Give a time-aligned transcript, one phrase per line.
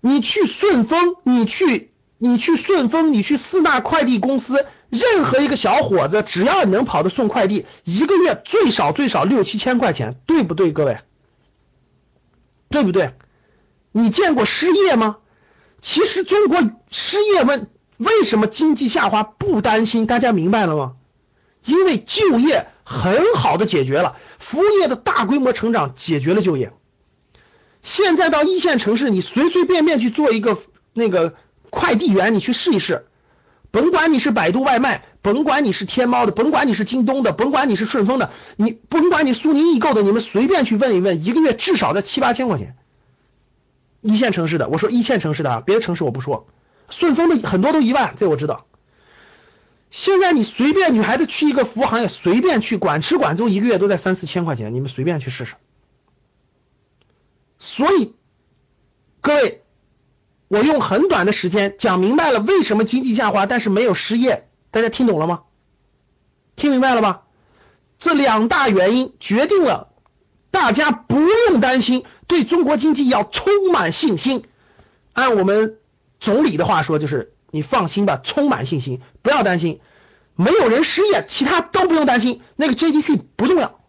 [0.00, 10.98] 你去顺丰，你去你去顺丰，你去四大快递公司，任何一个小伙子，只要你能跑得送快递，一个月最少最少六七千块钱，对不对，各位？
[12.68, 13.14] 对不对？
[13.92, 15.18] 你见过失业吗？
[15.80, 16.58] 其实中国
[16.90, 20.06] 失业问为什么经济下滑不担心？
[20.06, 20.92] 大家明白了吗？
[21.64, 26.72] 因为就业很好的解决了，服务业的大规模成长解决了就业。
[27.82, 30.58] 现在到一线城市，你随随便便去做一个
[30.92, 31.34] 那个
[31.70, 33.06] 快递员，你去试一试，
[33.70, 42.76] 甭管你是百度外卖，甭管你是天猫的，甭管你是京东的，甭管你是顺丰的，你甭管你苏宁易购的，你们随便去问一问，一个月至少在七八千块钱。
[44.02, 46.46] 一线城市的，我说一线城市的啊，别的城市我不说。
[46.88, 48.66] 顺丰的很多都一万，这我知道。
[49.90, 55.54] 现在你随便女孩子去一个服务行业，随便去管吃管住，一个月都在三四千块钱，你们随便去试试。
[57.60, 58.14] 所以，
[59.20, 59.62] 各位，
[60.48, 65.42] 我用很短的时间讲明白了为什么经济下滑，但是没有失业，大家听懂了吗？
[66.56, 67.24] 听明白了吧？
[67.98, 69.92] 这两大原因决定了
[70.50, 74.46] 大家不用担心，对中国经济要充满信心。
[75.12, 75.76] 按我们
[76.18, 79.80] 总理的话说，就是你放心吧，充满信心，不要担心，
[80.34, 83.79] 没有人失业，其他都不用担心，那个 GDP 不重要。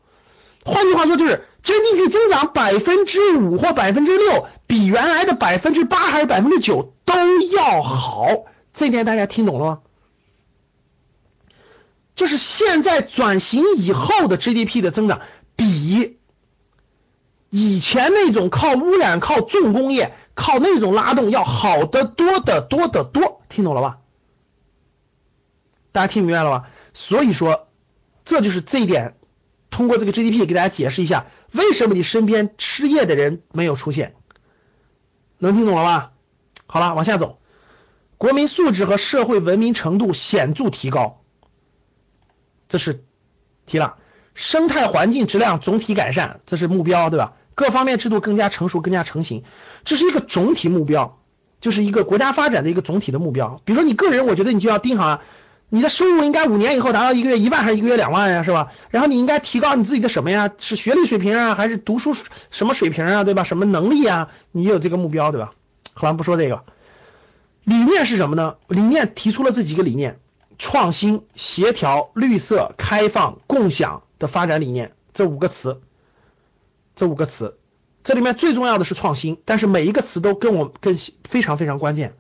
[0.64, 8.46] 换句话说，就是 GDP 增长百分之五或百分之六，比原来的百分之八还是百分之九都要好。
[8.74, 9.80] 这点大家听懂了吗？
[12.16, 15.22] 就是现在转型以后的 GDP 的增长，
[15.56, 16.20] 比
[17.50, 23.42] 以前那种靠污染、靠重工业、靠那种拉动要好得多得多得多。
[23.50, 23.98] 听懂了吧？
[25.92, 26.70] 大家听明白了吧？
[26.94, 27.68] 所以说，
[28.24, 29.16] 这就是这一点。
[29.82, 34.14] 通过这个 GDP 给大家解释一下，为什么你身边失业的人没有出现？
[35.40, 36.12] 能听懂了吧？
[36.68, 37.40] 好了，往下走。
[38.20, 41.24] 国民素质和社会文明程度显著提高，
[42.70, 43.04] 这是
[43.66, 43.96] 提了。
[44.36, 47.34] 生态环境质量总体改善，这是目标，对吧？
[47.56, 49.44] 各方面制度更加成熟、更加成型，
[49.84, 51.20] 这是一个总体目标，
[51.60, 53.60] 就是一个国家发展的一个总体的目标。
[53.66, 55.24] 比如说你个人，我觉得你就要盯好啊。
[55.74, 58.74] 你的收入应该五年以后达到一个月一万还是一个月两万呀，是吧？
[58.90, 60.52] 然后你应该提高你自己的什么呀？
[60.58, 62.14] 是学历水平啊，还是读书
[62.50, 63.46] 什么水平啊，对吧？
[63.46, 64.28] 什么能力啊？
[64.52, 65.54] 你有这个目标，对吧？
[65.94, 66.66] 好了，不说这个。
[67.64, 68.58] 理念是什么呢？
[68.68, 70.20] 理念提出了这几个理念：
[70.60, 74.92] 创新、协调、绿色、开放、共享的发展理念。
[75.14, 75.80] 这五个词，
[76.98, 77.58] 这五个词，
[78.04, 82.16] 这里面最重要的是创新，但是每一个词都跟我跟非常非常关键。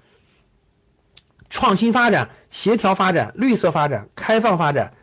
[1.51, 4.93] 创新发展、协调发展、绿色发展、开放发展、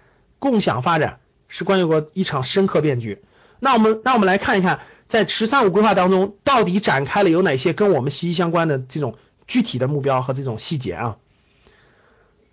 [0.40, 3.22] 共享发展，是关于过一场深刻变局。
[3.60, 9.16] 那我们，那我们来看一看，在“十三五”规划当中，到底展开了有哪些跟我们息息相关的这种
[9.46, 11.16] 具体的目标和这种细节啊？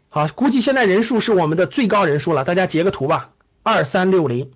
[0.09, 3.29] 好，估计现在人数是我们的最高人数了，大家截个图吧，
[3.63, 4.51] 二三六零，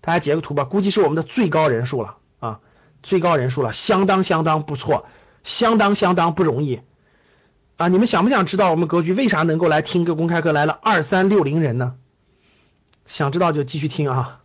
[0.00, 2.60] 大家截个图吧，估计是我们的最高人数了啊，
[3.04, 5.06] 最高人数了，相当相当不错，
[5.44, 6.80] 相当相当不容易。
[7.82, 11.96] 啊，你们想不想知道我们格局为啥能够来听个公开课来了二三六零人呢？
[13.06, 14.40] 想知道就继续听啊。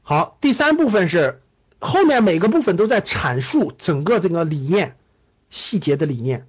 [0.00, 1.42] 好，第三部分是
[1.80, 4.96] 后面每个部分都在阐述整个这个理念
[5.50, 6.48] 细节的理念。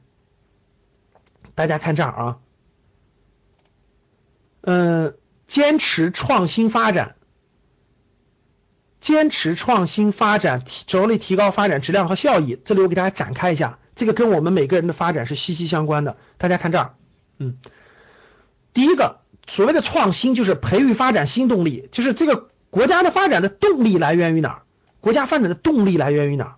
[1.53, 2.37] 大家看这儿啊，
[4.61, 7.15] 嗯，坚持创新发展。
[9.01, 12.57] 坚持创新发展，着力提高发展质量和效益。
[12.63, 16.17] 这里我给大家展开一下，这个跟我们每个人的发展是息息相关的。
[16.37, 16.95] 大家看这儿，
[17.37, 17.57] 嗯，
[18.73, 24.61] 第一个所谓的创新就是培育发展新动力，就是这个国家的发展的动力来源于哪儿？
[24.99, 26.55] 国家发展的动力来源于哪儿？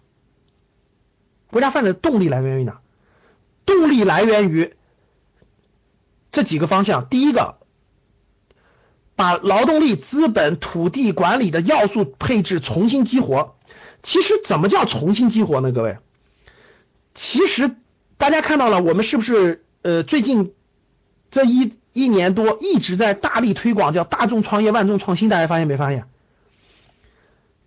[1.52, 2.82] 国家发展的动力来源于哪儿？
[3.66, 4.74] 动力来源于
[6.32, 7.08] 这几个方向。
[7.08, 7.58] 第一个。
[9.18, 13.56] 把劳动力、资本、土地管理的要素配置重新激活。
[14.04, 15.72] 其实怎么叫重新激活呢？
[15.72, 16.00] 各位，
[17.16, 17.72] 其实
[18.18, 20.54] 大家看到了，我们是不是呃最近
[21.32, 25.30] 这一一年多一直在大力推广叫大众创业、万众创新？
[25.30, 26.06] 大家发现没发现？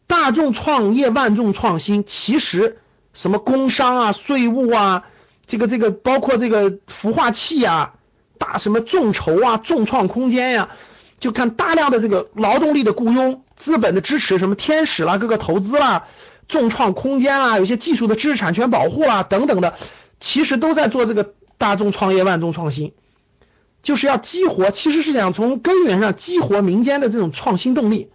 [0.06, 2.78] 大众创业，万众创新，其实
[3.14, 5.04] 什么工商啊、税务啊，
[5.46, 7.94] 这个这个包括这个孵化器啊，
[8.38, 10.68] 大什么众筹啊、众创空间呀，
[11.18, 16.06] 就看大量的这个劳动力的雇佣、资本的支持，什么天使啦、各个投资啦、
[16.48, 19.74] 众创空间啊，有些技术的知识产权保护啊等等的，
[20.18, 22.94] 其实都在做这个大众创业、万众创新，
[23.82, 28.10] 就是要激活，其实是想从根源上激活民间的这种创新动力。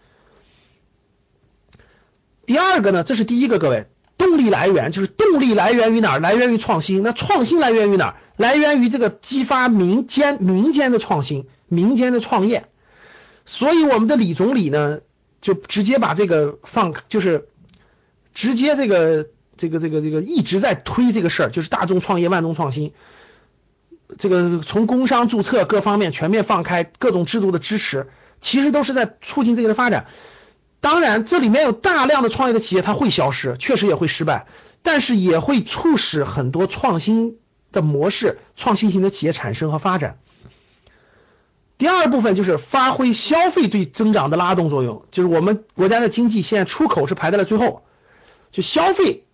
[2.45, 3.85] 第二个呢，这是第一个，各位，
[4.17, 6.19] 动力来源就是动力来源于哪儿？
[6.19, 7.01] 来源于创新。
[7.03, 8.15] 那创新来源于哪儿？
[8.35, 12.65] 来源于这个激发民间民间的创新、民间的创业。
[13.45, 14.99] 所以我们的李总理呢，
[15.39, 17.47] 就直接把这个放，就是
[18.33, 19.27] 直接这个
[19.57, 22.93] 这个这个这个一直在推这个事儿，就是大众创业、万众创新。
[24.17, 28.09] 这个从工商注册各方面全面放开，各种制度的支持，
[28.41, 30.05] 其实都是在促进这个的发展。
[30.81, 34.47] 当然，这里面有大量的创业的企业，它会消失，确实也会失败，
[34.81, 37.37] 但是也会促使很多创新
[37.71, 40.19] 的模式、创新型的企业产生和发展。
[41.77, 47.83] 第二部分就是发挥消费对增长的拉动作用，就是我们国家的经济现在出口是排在了最后，
[48.53, 49.25] 就消费，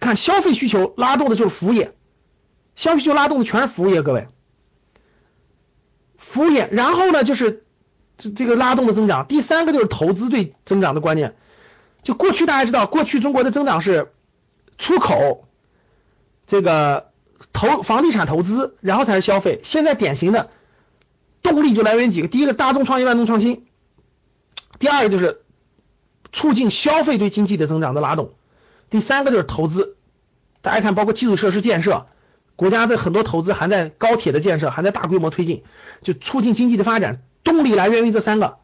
[0.00, 1.94] 看消费需求拉动的就是服务业，
[2.74, 4.28] 消费需求拉动的全是服务业，各位，
[6.16, 7.64] 服务业，然后呢就是。
[8.18, 11.36] 这这个拉动的增长，第三个就是投资对增长的观念。
[12.02, 14.10] 就过去大家知道，过去中国的增长是
[14.78, 15.46] 出口，
[16.46, 17.10] 这个
[17.52, 19.60] 投房地产投资，然后才是消费。
[19.64, 20.48] 现在典型的
[21.42, 23.66] 动力就来源于几个：第一个，大众创业万众创新；
[24.78, 25.42] 第二个就是
[26.36, 28.26] 促进消费对经济的增长的拉动；
[28.90, 29.96] 第三个就是投资。
[30.60, 32.04] 大家看，包括基础设施建设，
[32.56, 35.64] 国家的很多投资还在高铁的建设，还在大规模推进，
[36.02, 37.22] 就促进经济的发展。
[37.42, 38.58] 动力来源于这三个，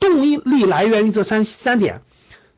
[0.00, 2.00] 动力来源于这三三点。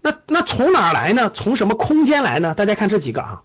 [0.03, 1.33] 那那从哪来呢？
[1.35, 2.55] 从什么空间来呢？
[2.55, 3.43] 大家看这几个啊。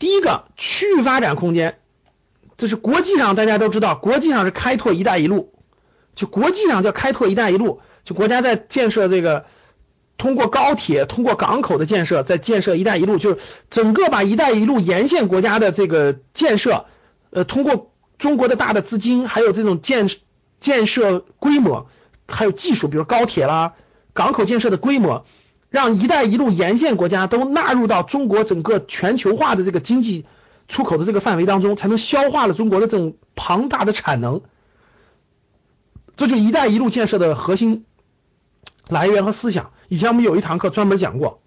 [0.00, 1.78] 第一个区域发展空间，
[2.56, 5.54] 这是国际上大家都知道，国际上是开拓“一带一路”，
[6.16, 9.44] 就国际上叫开拓“一带一路”，就国家在建设这个，
[10.20, 13.38] 通过高铁、通过港口的建设，在建设“一带一路”，就是
[13.70, 16.84] 整个把“一带一路”沿线国家的这个建设，
[17.30, 20.08] 呃，通过中国的大的资金，还有这种建。
[20.60, 21.88] 建设规模，
[22.28, 23.72] 还有技术，比如高铁啦、
[24.12, 25.24] 港口建设的规模，
[25.70, 30.26] 让“一带一路”沿线国家都纳入到中国整个全球化的这个经济
[30.68, 34.42] 出口的这个范围当中，才能消化了中国的这种庞大的产能。
[36.14, 37.86] 这就“一带一路”建设的核心
[38.86, 39.72] 来源和思想。
[39.90, 41.42] 以前我们有一堂课专门讲过，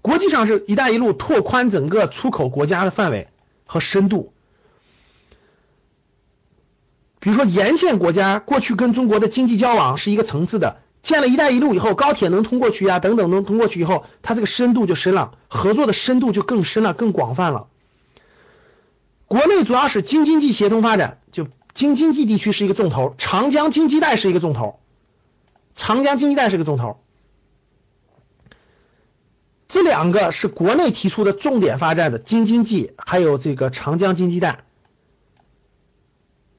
[0.00, 3.28] 国际上是“一带一路”拓宽整个出口国家的范围
[3.66, 4.32] 和深度。
[7.20, 17.66] 比如说，沿线国家过去跟中国的经济交往是一个层次的，建了一带一路以后，高铁能通过去啊，等等能通过去以后，它这个深度就深了，合作的深度就更深了，更广泛了。
[19.26, 24.80] 国内主要是京津冀协同发展，就京津冀地区是一个重头，长江经济带是一个重头，
[25.76, 27.03] 长江经济带是个重头。
[29.74, 34.60] 这两个是国内提出的重点发展的京津冀，还有这个长江经济带。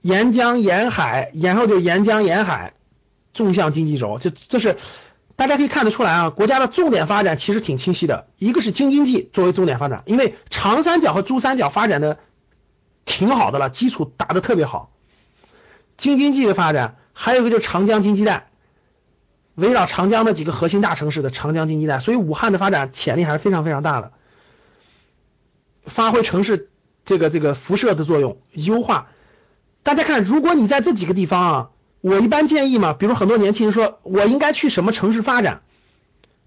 [0.02, 2.74] 沿江沿海，然后就沿江沿海
[3.34, 4.76] 纵向经济轴，就这是
[5.38, 8.28] 大家可以看得出来啊，国家的重点发展其实挺清晰的。
[8.38, 12.20] 一个是京津冀作为重点发展，因为长三角和珠三角发展的
[13.06, 14.92] 挺好的了，基础打得特别好。
[15.96, 18.50] 京津冀的发展，还有一个就是长江经济带，
[19.56, 24.12] 围绕长江的几个核心大城市的长江经济带，所以武汉的发展潜力还是非常非常大的，
[25.86, 26.70] 发挥城市
[27.06, 29.08] 这个这个辐射的作用，优化。
[29.84, 31.70] 大家看，如果你在这几个地方啊，
[32.02, 35.62] 我一般建议嘛，比如很多年轻人说我应该去什么城市发展，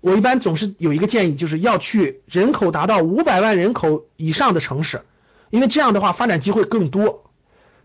[0.00, 5.02] 我一般总是有一个建议，就是要去人口达到五百万人口以上的城市，
[5.50, 7.30] 因为这样的话发展机会更多。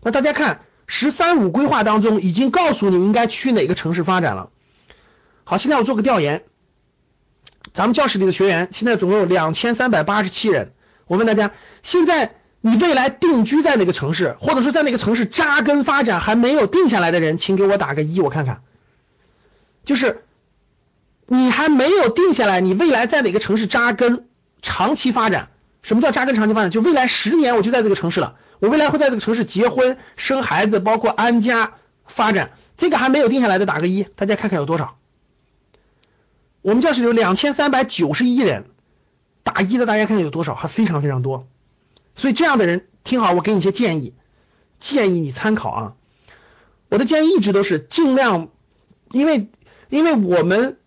[0.02, 4.50] 那大家看“十三五”规划当中已经告诉你应该去哪个城市发展了。
[5.44, 6.42] 好，现在我做个调研，
[7.72, 10.72] 咱们教室里的学员现在总共有两千三百八十七人，
[11.06, 12.34] 我问大家现在。
[12.66, 18.62] 你未来定居在哪个城市，或者说在哪个城市扎根发展还没有定下来的人，请给我打个一，我看看。
[19.84, 20.24] 就是
[21.26, 24.28] 你还没有定下来，你未来在哪个城市扎根
[24.62, 25.50] 长期发展？
[25.82, 26.70] 什么叫扎根长期发展？
[26.70, 31.74] 就未来十年我就在这个城市了，我未来会在这个城市结婚、生孩子，包括安家
[32.06, 32.52] 发展。
[32.78, 34.96] 这个还没有定下来的打个一，大家看看有多少？
[36.64, 38.64] 我们教室有两千三百九十一人，
[39.42, 40.54] 打一的大家看看有多少？
[40.54, 41.46] 还非常非常多。
[42.16, 44.14] 所以这样的人听好，我给你一些建议，
[44.80, 45.92] 建议你参考啊。
[46.88, 48.48] 我的建议一直都是尽量，
[49.12, 49.50] 因为
[49.90, 50.78] 因为我们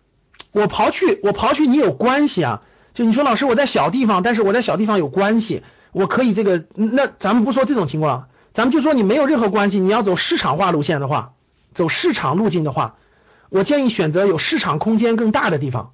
[0.50, 11.34] 我刨去我刨去你有关系啊，就你说老师我在小地方，但是我在小地方有关系，我可以这个，那咱们不说这种情况，咱们就说你没有任何关系，你要走市场化路线的话，
[11.72, 12.96] 走市场路径的话，
[13.50, 15.92] 我建议选择有市场空间更大的地方，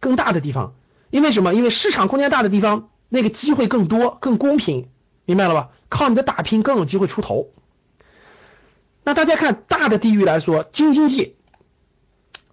[0.00, 0.74] 更大的地方，
[1.10, 1.54] 因为什么？
[1.54, 4.88] 因为市场空间大的地方，那个机会更多，更公平，
[5.24, 5.70] 明白了吧？
[5.88, 7.50] 靠你的打拼更有机会出头。
[9.02, 11.36] 那大家看大的地域来说，京津冀，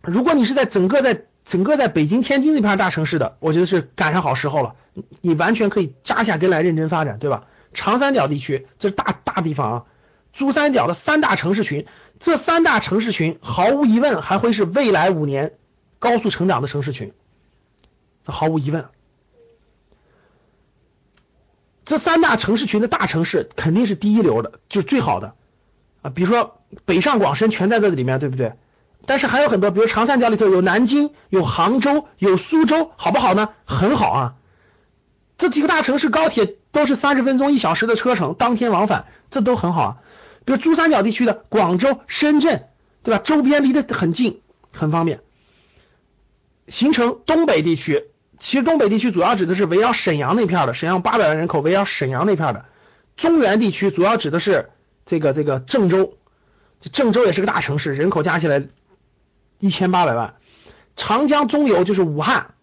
[0.01, 4.75] 如果你是在整个在整个在北京、天津这片大城市的，我觉得是赶上好时候了，
[5.22, 7.46] 你完全可以扎下根来认真发展，对吧？
[7.74, 9.86] 长三角地区这是大大地方啊，
[10.34, 11.86] 珠三角的三大城市群，
[12.20, 15.54] 这三大城市群毫无疑问还会是未来五年
[16.00, 17.14] 高速成长的城市群，
[18.26, 18.86] 这毫无疑问。
[21.84, 25.34] 这三大城市群的大城市肯定是第一流的，就是最好的。
[26.02, 28.54] 啊，比如说北上广深全在这里面，对不对？
[29.06, 33.50] 但是还有很多，比如长三角里头有南京、有杭州、有苏州，好不好呢？
[33.66, 34.36] 很好啊。
[35.38, 39.98] 这几个大城市高铁都是三十分钟一小时的车程，当天往返，这都很好啊。
[40.45, 42.67] 比如珠三角地区的广州、深圳，
[43.03, 43.21] 对吧？
[43.24, 45.21] 周边离得很近，很方便。
[46.67, 48.05] 形成东北地区，
[48.39, 52.65] 其实东北地区主要指的是围绕沈阳那片的，沈阳八百万人口，围绕沈阳那片的。
[53.17, 54.69] 中原地区主要指的是。
[55.03, 56.15] 这个这个郑州，
[56.91, 58.67] 郑州也是个大城市，人口加起来
[59.57, 60.36] 一千八百万。
[60.95, 62.53] 长江中游就是武汉，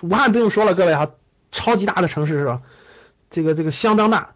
[0.00, 1.10] 武汉不用说了，各位哈，
[1.52, 2.62] 超级大的城市是吧？
[3.30, 4.34] 这个这个相当大。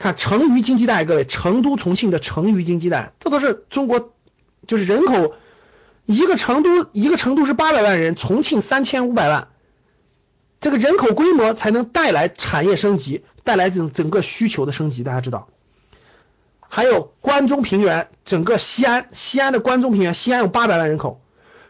[0.00, 4.14] 看成渝经济带，各位，成都、重庆的成渝经济带，这都是中国，
[4.66, 5.34] 就是人口
[6.06, 9.48] 一个成都一个成都是八百万人，重庆三千五百万，
[10.58, 15.48] 这个人口规模才能带来产业升级，带来整整个需求的升级，大家知道。
[16.60, 21.20] 还有关中平原，整个西安，西安的关中平原，西安有八百万人口，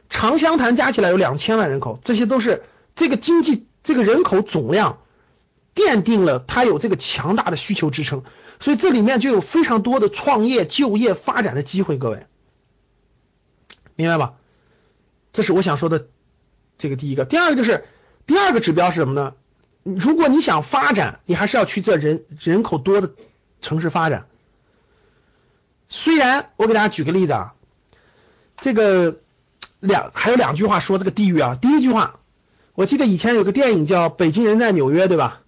[0.08, 2.62] 长湘潭加起来有两千万人口，这些都是
[2.94, 4.98] 这个经济这个人口总量
[5.74, 8.24] 奠定了它有这个强大的需求支撑，
[8.58, 12.26] 所以这里面就有非常多的创业、就业、发展的机会，各位
[13.94, 14.34] 明白吧？
[15.32, 16.08] 这是我想说的
[16.78, 17.84] 这个第一个，第二个就是
[18.26, 19.34] 第二个指标是什么呢？
[19.82, 23.12] 如果你想发展，你还是要去这人人口多的
[23.62, 24.26] 城市发展。
[25.88, 27.54] 虽然我给大家举个例子啊，
[28.58, 29.20] 这个
[29.80, 31.56] 两还有两句话说这个地域啊。
[31.60, 32.20] 第一句话，
[32.74, 35.42] 我记得以前有个电影叫《北京人在纽约》，对吧？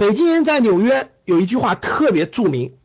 [0.00, 2.78] 北京人在纽约有一句话特别著名，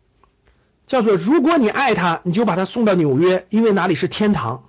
[0.86, 4.66] 叫做“如果你爱他，你就把他送到纽约，因为哪里是天堂。”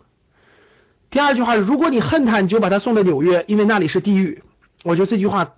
[1.11, 4.45] 第二句话是“如果你恨他，你就把他送到纽约，因为那里是地狱。”
[4.85, 5.57] 我觉得这句话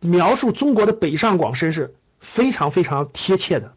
[0.00, 3.74] 描述中国的北上广深是非常非常贴切的。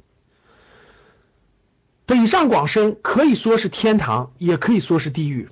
[2.05, 5.49] 北上广深可以说是天堂，也可以说是地狱。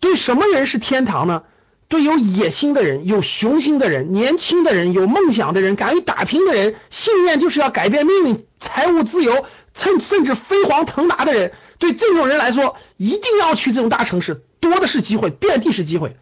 [0.00, 1.42] 对什么人是天堂呢？
[1.88, 16.16] 对有野心的人、有雄心的人、年轻的人、有梦想的人、敢于打拼的人、信念就是要改变命运、财务自由、甚甚至飞黄腾达的人，对这种人来说，一定要去这种大城市，多的是机会，遍地是机会，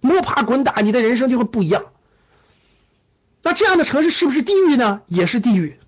[0.00, 1.86] 摸爬滚打，你的人生就会不一样。
[3.42, 5.00] 那这样的城市是不是地狱呢？
[5.06, 5.78] 也是地狱。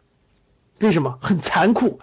[0.78, 1.18] 为什么？
[1.20, 2.00] 很残酷。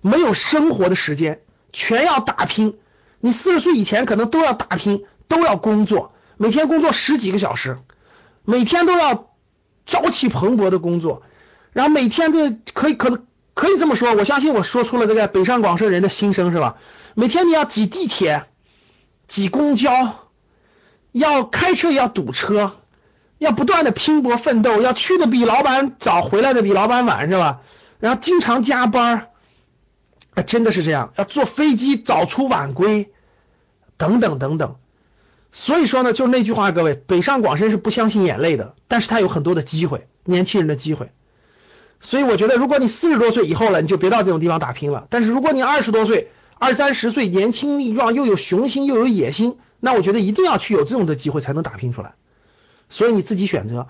[0.00, 2.78] 没有生活的时间，全要打拼。
[3.20, 6.11] 你四十岁以前可能都要打拼，都要工作，
[6.42, 7.78] 每天工作十几个小时，
[8.44, 9.30] 每天都要
[9.86, 11.22] 朝气蓬勃的工作，
[11.72, 16.78] 然后每天都可以可能可以这么说，我相信我说出了这个北上广深人的心声，是吧？
[17.14, 18.46] 每天你要挤地铁、
[19.28, 20.30] 挤公交，
[21.12, 22.72] 要开车也要堵车，
[23.38, 27.60] 要不断的拼搏奋斗，要去的比老板早，回来的比老板晚，是吧？
[28.00, 29.28] 然后经常加班。
[30.34, 33.12] 啊，真的是这样，要坐飞机早出晚归，
[33.96, 34.74] 等等等等。
[35.54, 41.10] 所以说呢，就是那句话，各位，北上广深是不相信眼泪的，但是他有很多的机会，年轻人的机会。
[42.00, 45.06] 所以我觉得，如果你四十多岁以后了，你就别到这种地方打拼了。
[45.10, 52.14] 但是如果你二十多岁、二三十岁，年轻力壮，又有雄心又有野心，那我觉得一定要去有这种的机会才能打拼出来。
[52.88, 53.88] 所以你自己选择，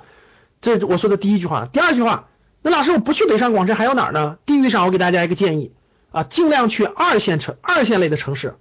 [0.61, 1.69] 这我说的第一句话。
[1.73, 2.29] 第二句话，
[2.61, 4.37] 那老师我不去北上广深还有哪儿呢？
[4.47, 5.73] 地域上我给大家一个建议。
[6.11, 8.57] 啊，尽量去二线城、二线类的城市，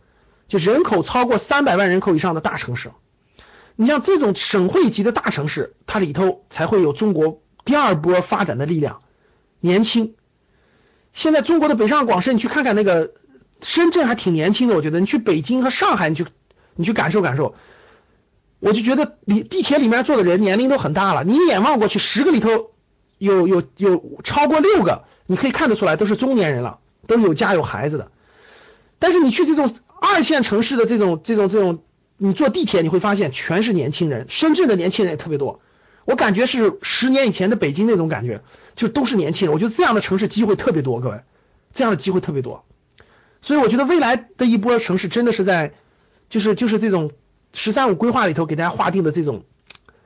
[0.51, 2.91] 就人口超过三百万人口以上的大城市。
[3.77, 8.99] 你像这种省会级的大城市，它里头才会有中国第二波发展的力量。
[9.61, 10.15] 年轻，
[11.13, 13.13] 现在中国的北上广深，你去看看那个
[13.61, 16.25] 深圳还挺年轻的，我觉得你去北京和上海，你去
[16.75, 17.55] 你去感受感受，
[18.59, 21.23] 我就觉得里地铁里面坐的人年龄都很大了。
[21.23, 22.71] 你一眼望过去，十个里头
[23.17, 26.79] 有有有超过六个，你可以看得出来都是中年人了。
[27.07, 28.11] 都有家有孩子的，
[28.99, 31.83] 但是你去这种二线城市的这种这种这种
[32.17, 35.61] 你坐地铁你会发现全是年轻人，深圳的年轻人也特别多，
[36.05, 38.41] 我感觉是十年以前的北京那种感觉，
[38.75, 39.53] 就都是年轻人。
[39.53, 41.21] 我觉得这样的城市机会特别多，各位，
[41.71, 42.65] 这样的机会特别多。
[43.43, 45.73] 所以我觉得未来的一波城市真的是在，
[46.29, 47.11] 就是就是这种
[47.53, 49.45] “十三五”规划里头给大家划定的这种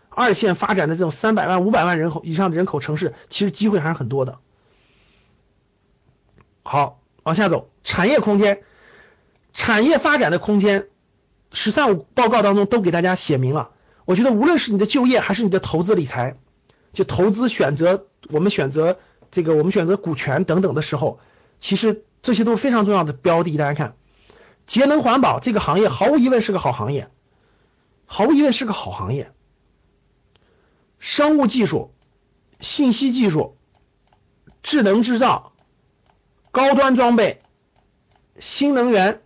[0.10, 4.40] 二线发展的这种三百万、五百万人口以上的人口城市，其实机会还是很多的。
[6.64, 8.64] 好，往下走，产业空间，
[9.56, 10.90] 产业发展的空间
[11.52, 13.72] ，“十三五”报告当中都给大家写明了。
[14.06, 16.38] 我觉得无论是你的就业还是你的投资理财，
[16.94, 19.00] 就投资选择，我们选择
[19.32, 21.20] 这个，我们选择股权等等的时候，
[21.60, 22.04] 其实。
[22.22, 23.96] 这些都是非常重要的标的，大家看，
[24.66, 27.08] 节能环保这个行业毫无疑问是个好行业，
[28.08, 29.32] 毫无疑问是个好行业。
[30.98, 31.94] 生物技术、
[32.60, 33.58] 信息技术、
[34.64, 35.54] 智能制造、
[36.50, 37.44] 高端装备、
[38.40, 39.22] 新能源，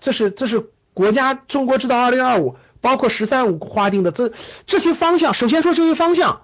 [0.00, 4.32] 这是这是国家中国制造二零二五，包括十三五划定的这
[4.66, 5.34] 这些方向。
[5.34, 6.42] 首先说这些方向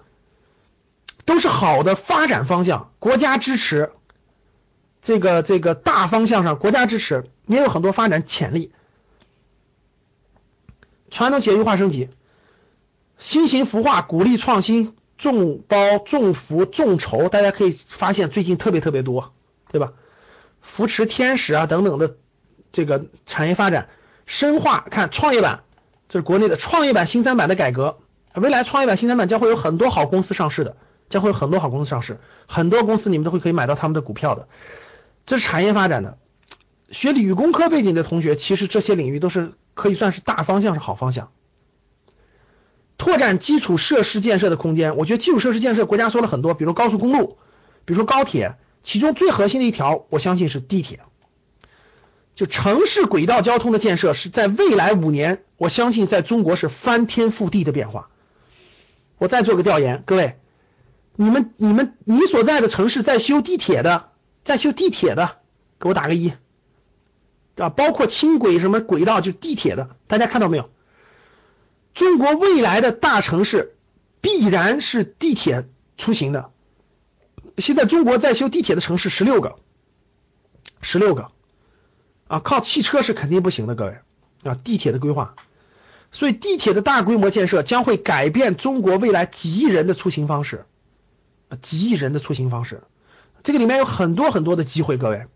[1.25, 3.93] 都是好的发展方向，国家支持。
[5.03, 8.73] 这个这个大方向上，国家支持也有很多发展潜力。
[11.11, 12.09] 传统企业优化升级，
[13.19, 19.35] 新型孵化鼓励创新，众包众福众筹，大家可以发现最近特别特别多，
[19.71, 19.93] 对吧？
[20.63, 22.17] 扶持天使啊等等的
[22.75, 23.89] 这个产业发展，
[24.27, 25.61] 深化看创业板，
[26.09, 27.99] 这是国内的创业板新三板的改革，
[28.35, 30.77] 未来创业板新三板将会有很多好公司上市的，
[31.09, 34.49] 将会有很多好公司上市，很多公司你们都会可以买到他们的股票的。
[35.25, 36.19] 这是产业发展的，
[36.91, 41.31] 学理工科背景的同学，其实这些领域都是可以算是大方向，是好方向。
[42.99, 47.39] 拓展基础设施建设的空间，我觉得基础设施建设国家说了很多，比如高速公路，
[47.85, 51.01] 比如说高铁，其中最核心的一条，我相信是地铁。
[52.35, 58.11] 就城市轨道交通的建设是在未来五年，我相信在中国是翻天覆地的变化。
[59.19, 60.39] 我再做个调研，各位，
[61.15, 64.11] 你们、你们、你所在的城市在修地铁的？
[64.43, 65.39] 在修地铁的，
[65.79, 66.33] 给我打个一，
[67.57, 70.69] 啊，包括轻轨什么轨道，就地铁的，大家看到没有？
[71.95, 73.77] 中国未来的大城市
[74.21, 76.51] 必然是地铁出行的。
[77.57, 79.57] 现在中国在修地铁的城市十六个，
[80.83, 81.31] 十六个，
[82.27, 83.99] 啊，靠汽车是肯定不行的，各位
[84.45, 85.35] 啊，地铁的规划，
[86.13, 90.65] 所以地铁的大规模建设将会改变中国未来几亿人的出行方式，
[91.49, 92.83] 啊，几亿人的出行方式。
[93.43, 95.27] 这个里面有很多很多的机会，各位，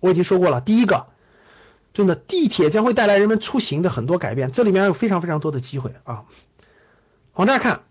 [0.00, 0.62] 我已经说过了。
[0.62, 1.08] 第一个，
[1.92, 6.24] 真的地铁将会带来人们出行的很多改变，这里面有非常非常多的机会啊。
[7.34, 7.82] 往这儿看，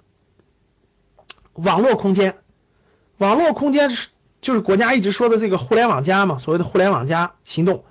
[1.54, 2.40] 网络空间，
[3.18, 4.10] 网络空间是
[4.42, 7.86] 就是国家一直说的这个“互联网加”嘛，所谓的“互联网加”行动，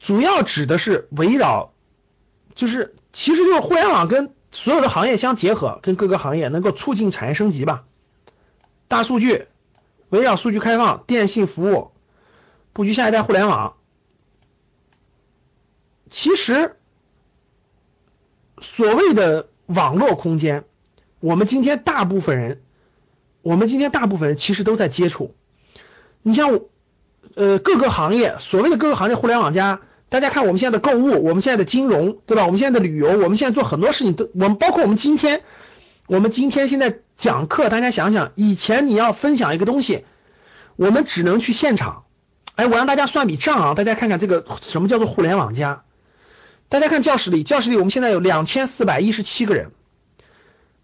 [0.00, 1.72] 主要指的是围绕，
[2.56, 7.84] 就是其实就是互联网跟所有的行业相结合，跟各个行业能够促进产业升级吧，
[8.88, 9.46] 大数据。
[10.08, 11.92] 围绕数据开放、电信服务
[12.72, 13.76] 布局下一代互联网，
[16.10, 16.74] 其实
[18.60, 20.64] 所谓的网络空间，
[21.20, 22.60] 我们今天大部分人，
[23.42, 25.36] 我们今天大部分人其实都在接触。
[26.22, 26.58] 你像
[27.36, 32.44] 呃各个行业，所谓的各个行业互联网加，大家看我们现在的购物，我们现在的金融，对吧？
[32.44, 35.40] 我们现在的旅游，我们现在做很多事情都，我们包括我们今天。
[36.06, 40.04] 我们今天现在讲课，大家想想，以前你要分享一个东西，
[40.74, 42.02] 我们只能去现场。
[42.56, 45.84] 哎，我让大家算笔账啊，大家看看这个什么叫做互联网加。
[46.68, 49.70] 大家看教室里，教室里我们现在有两千四百一十七个人。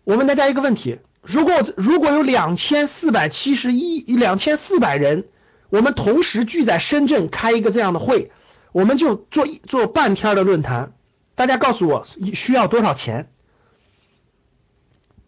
[0.05, 5.25] 我问大家一个问题：如果如果有两千四百七十一两千四百人，
[5.71, 8.31] 我们同时聚在深圳开一个这样的会，
[8.77, 10.93] 我们就做一做半天的论坛，
[11.35, 13.33] 大家告诉我需要多少钱？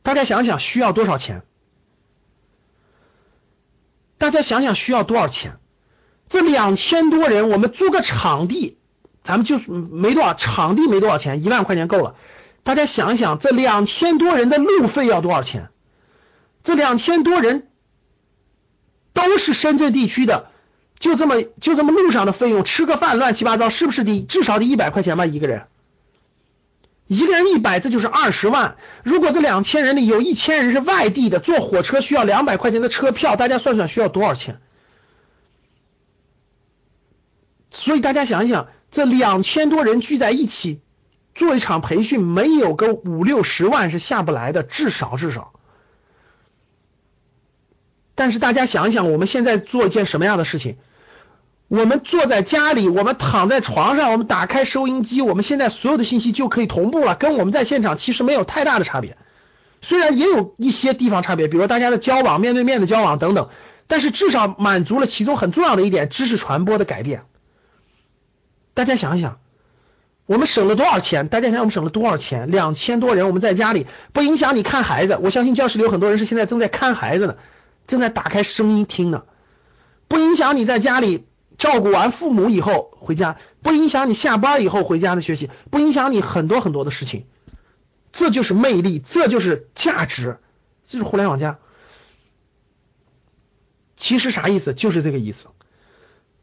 [0.02, 1.40] 大家想想需要多少钱？
[4.18, 5.56] 大家想想需要多少钱？
[6.28, 8.76] 这两千多人，我们租个场地，
[9.22, 12.16] 咱们就没多少，场地没多少钱，一万块钱够了。
[12.64, 15.70] 大家想想，这两千多人的路费要多少钱？
[16.62, 17.70] 这两千多人
[19.14, 20.50] 都是深圳地区的，
[20.98, 25.66] 就这么就这么路上的费用，吃个饭乱七八糟，是不是得至少得一百块钱吧一个人？
[27.06, 28.76] 一个人一百，这就是二十万。
[29.02, 34.60] 如果这两千人里有一千人是外地的，坐火车需要两百块钱的车票，大家算算需要多少钱？
[37.70, 40.80] 所以大家想一想，这两千多人聚在一起
[41.34, 45.52] 做一场培训，没有个五六十万是下不来的，至少至少。
[48.14, 50.76] 但是大家想一想，我们现在做一件什么样的事情？
[51.68, 59.18] 我们坐在家里，我们躺在床上，我们打开收音机，我们现在所有的信息就可以同步了，跟我们在现场其实没有太大的差别。
[59.82, 63.50] 虽然也有一些地方差别，比如大家的交往、面对面的交往等等，
[63.86, 67.24] 但是至少满足了其中很重要的一点——知识传播的改变。
[68.72, 69.38] 大家想一想，
[70.24, 71.28] 我们省了多少钱？
[71.28, 72.50] 大家想想，我们省了多少钱？
[72.50, 75.18] 两千多人，我们在家里不影响你看孩子。
[75.22, 77.36] 我相信教室里有很多人是现在正在看孩子呢，
[77.86, 79.24] 正在打开声音听呢，
[80.08, 81.27] 不影响你在家里。
[81.58, 87.26] 照顾完父母以后回家，不影响你下班以后回家的学习，不影响你很多很多的事情，
[88.12, 90.38] 这就是魅力，这就是价值，
[90.86, 91.58] 这是互联网加。
[93.96, 94.72] 其实啥意思？
[94.72, 95.46] 就是这个意思。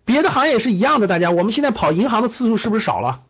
[0.04, 3.24] 别的行业也是一样的，大家，我们现在跑银行的次数是不是少了？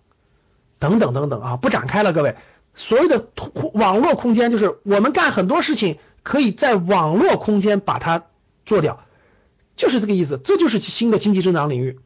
[0.80, 2.36] 等等等等啊，不展开了，各位。
[2.74, 3.28] 所谓的
[3.74, 8.26] 网络空间，就是我们干很多事情可以在网络空间把它
[8.66, 9.05] 做掉。
[9.76, 12.00] 就是这个意思，这就是新的经济增长领域。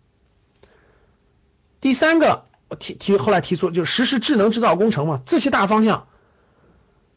[1.82, 6.08] 第三个，我提提后来提出就是实施智能制造工程嘛，这些大方向，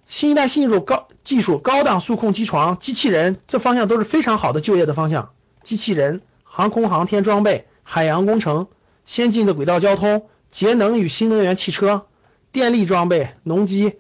[0.07, 5.31] 新一代信入高技术、高档数控机床、机器人，这方向都是非常好的就业的方向。
[5.63, 8.69] 机器人、航空航天装备、海洋工程、
[9.05, 12.07] 先进的轨道交通、节能与新能源汽车、
[12.53, 13.95] 电力装备、农机、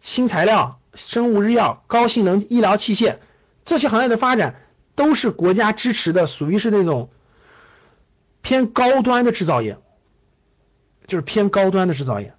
[0.00, 3.18] 新材料、生物日药、高性能医疗器械，
[3.64, 4.62] 这些行业的发展。
[5.00, 7.08] 都是国家支持的，属于是那种
[8.42, 9.78] 偏高端的制造业，
[11.06, 12.34] 就是偏高端的制造业。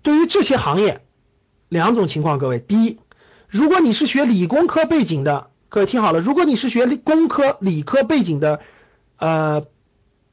[0.00, 1.02] 对于这些行业，
[1.68, 2.98] 两种情况，各位，第一，
[3.48, 8.60] 如果你是学理工科背景的，各位听好了，如果你是学理工科、理科背景的
[9.18, 9.66] 呃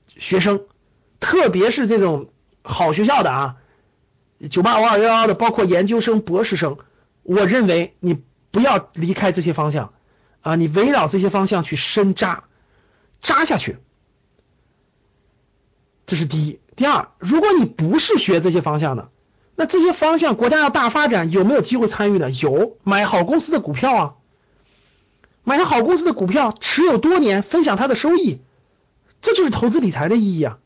[0.07, 0.62] 学生，
[1.19, 2.29] 特别是这种
[2.62, 3.57] 好学校的啊，
[4.49, 6.77] 九八五二幺幺的，包括研究生、博士生，
[7.23, 9.91] 我认为你不要离开这些方向。
[10.41, 12.45] 啊，你围绕这些方向去深扎，
[13.21, 13.77] 扎下去，
[16.06, 16.60] 这是第一。
[16.75, 19.10] 第二，如果你不是学这些方向的，
[19.56, 22.32] 那这些方向国家要大发展，有没有机会参与呢？
[22.32, 24.13] 有，买好公司的股票啊，
[25.43, 28.41] 买上好公司的股票，持有多年，分享它的收益，
[29.21, 30.58] 这就是投资理财的意义啊。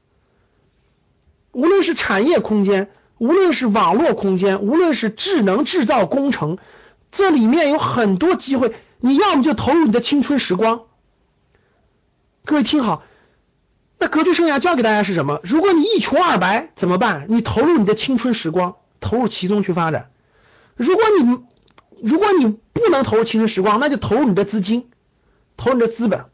[1.52, 6.60] 无论是产业空间，无论是网络空间，无论是智能制造工程，
[7.12, 8.74] 这里面有很多机会。
[9.00, 10.84] 你要么就投入你的青春时光，
[12.44, 13.04] 各位听好，
[14.00, 15.40] 那格局生涯教给大家是什么？
[15.44, 17.28] 如果你一穷二白怎么办？
[17.30, 20.10] 你投入你的青春时光，投入其中去发展。
[20.76, 21.40] 如果你
[22.02, 24.90] 如果你不能投入青春时光，那就投入你的资金，
[25.58, 26.26] 投入你的资本。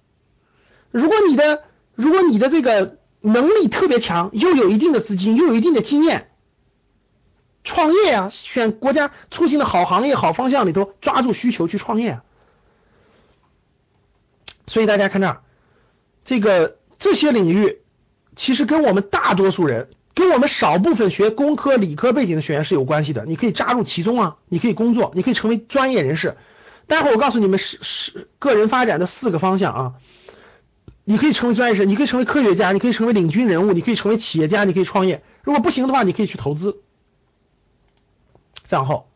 [0.91, 1.63] 如果你的
[1.95, 6.31] 如果你的这个能力特别强，又有一定的资金，又有一定的经验。
[7.63, 12.21] 创业啊，选国家促进的好行业、好方向里头，抓住需求去创业。
[14.67, 15.41] 所以大家看这儿，
[16.23, 17.79] 这个这些领域
[18.35, 23.25] 其实跟我们大多数人，跟我们少部分学工科、理科背景的学员是有关系的。
[23.25, 26.37] 你可以加入其中啊，你可以工作，你可以成为专业人士。
[26.87, 29.93] 待会儿我告诉你们是是个人发展的四个方向啊，
[31.05, 35.23] 你可以成为专业人士，你可以成为科学家，你可以成为领军人物，你可以成为企业家，你可以创业。
[35.43, 36.81] 如果不行的话，你可以去投资。
[38.69, 39.09] 然后，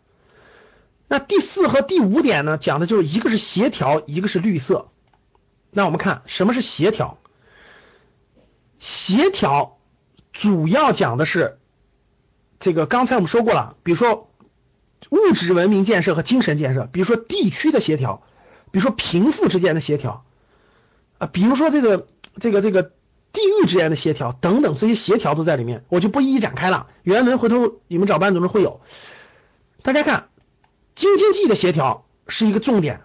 [1.07, 4.89] 那第四和第五点呢，讲的就是一个是协调，一个是绿色。
[5.75, 7.17] 那我们看什么是协调？
[8.79, 9.77] 协调
[10.31, 11.59] 主要讲的是
[12.59, 14.31] 这个，刚才我们说过了，比如说
[15.09, 18.23] 物质文明建设和精神建设，比如说地区的协调，
[18.71, 20.23] 比如说贫富之间的协调
[21.17, 22.07] 啊，比如说这个
[22.39, 22.83] 这个这个
[23.33, 26.87] 地域之间的协调等等，这些协调都在里面，我就不一一展开了。
[27.03, 28.79] 原文回头你们找班主任会有。
[29.83, 30.29] 大家看，
[30.95, 33.01] 京津冀的协调是一个重点。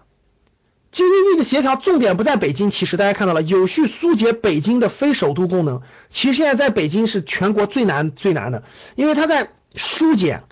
[0.91, 5.81] 京津冀的协调重点不在北京，其实大家看到了，有序疏解北京的非首都功能。
[6.09, 8.63] 其实现在在北京是全国最难最难的，
[8.95, 10.43] 因为它在疏解，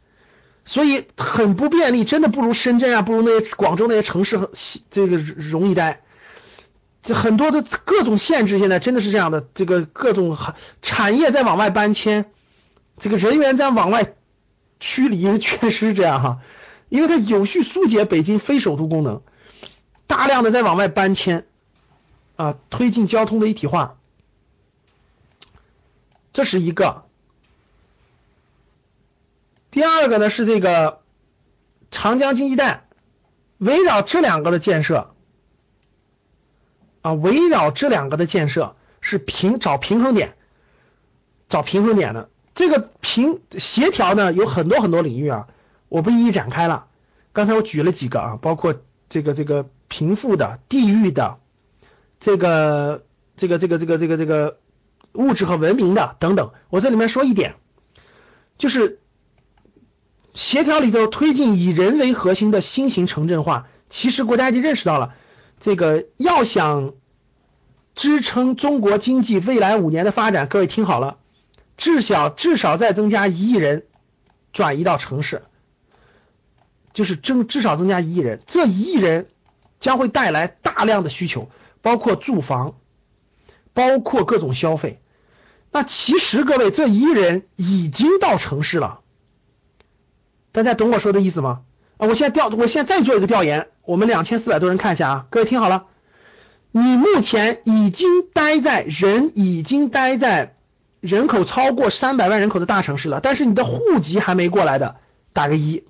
[0.64, 4.50] 所以很不便利，真的不如深圳啊，不如那些广州那些城市
[4.90, 6.04] 这个容易待。
[7.04, 10.38] 这很多的各种限制，现在真的是这样的，这个各种
[10.82, 12.32] 产业在往外搬迁，
[12.98, 14.14] 这个人员在往外
[14.80, 16.40] 驱离，确实是这样哈，
[16.88, 19.22] 因为它有序疏解北京非首都功能。
[20.20, 21.46] 大量的在往外搬迁
[22.36, 23.96] 啊，推进交通的一体化，
[26.34, 27.06] 这是一个。
[29.72, 31.00] 第二个呢是这个
[31.90, 32.84] 长江经济带，
[33.60, 35.16] 围绕这两个的建设
[37.02, 40.36] 啊，围绕这两个的建设是平找平衡点，
[41.48, 45.48] 找平衡点的这个平协调呢有很多很多领域啊，
[45.88, 46.88] 我不一一展开了。
[47.32, 48.76] 刚才我举了几个啊，包括
[49.08, 49.70] 这个这个。
[49.90, 51.40] 贫富的、地域的、
[52.22, 53.04] 这个
[53.36, 54.60] 这个这个这个这个这个
[55.12, 56.52] 物质和文明的等等。
[56.70, 57.56] 我这里面说一点，
[58.58, 59.00] 就是
[60.34, 65.14] 协调里头推进以人为核心的新型城镇化，其实国家已经认识到了，
[65.60, 66.94] 这个要想
[67.96, 71.18] 支撑中国经济未来五年的发展，各位听好了，
[71.76, 73.88] 至少至少再增加一亿人
[74.54, 75.42] 转移到城市，
[76.94, 79.28] 就是增至少增加一亿人，这一亿人
[79.80, 81.50] 将会带来大量的需求，
[81.82, 82.76] 包括住房。
[83.72, 85.00] 包括各种消费，
[85.72, 89.02] 那其实各位这一人已经到城市了，
[90.52, 91.62] 大家懂我说的意思吗？
[91.98, 95.86] 啊，我现在调，我现在再做一个调研，我们两千四百多人看一下啊，各位听好了，
[96.72, 100.58] 你目前已经待在人已经待在
[101.00, 104.98] 人口超过三百万人口的大城市了，但是你的户籍还没过来的，
[105.32, 105.86] 打个一，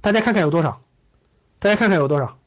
[0.00, 0.80] 大家看看有多少？
[1.58, 2.37] 大家看看有多少？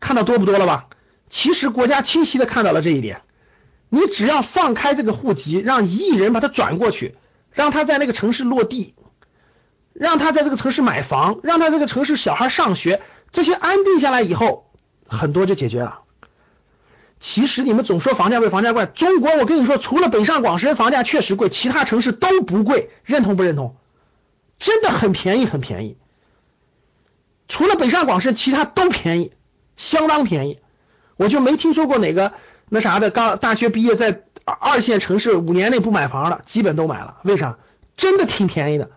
[0.00, 0.88] 看到多不多了吧？
[1.28, 3.22] 其实国家清晰的看到了这一点，
[3.88, 7.14] 你只要放开这个户籍，让一亿人把它转过去，
[7.52, 8.94] 让他在那个城市落地，
[9.92, 14.72] 让他在这个城市买房，让他这个城市小孩上学，这些安定下来以后，
[15.06, 16.00] 很多就解决了。
[17.20, 23.76] 其实你们总说房价贵，房价贵，中国我跟你说，除了北上广深房价确实贵，其他城市都不贵，认同不认同？
[24.58, 25.96] 真的很便宜，很便宜。
[27.46, 29.32] 除了北上广深，其他都便宜，
[29.80, 30.60] 相当便宜。
[31.16, 32.34] 我就没听说过哪个
[32.68, 37.18] 那啥的，刚大学毕业在二线城市五年内不买房的，基本都买了。
[37.24, 37.58] 为啥？
[37.96, 38.90] 真的挺便宜的，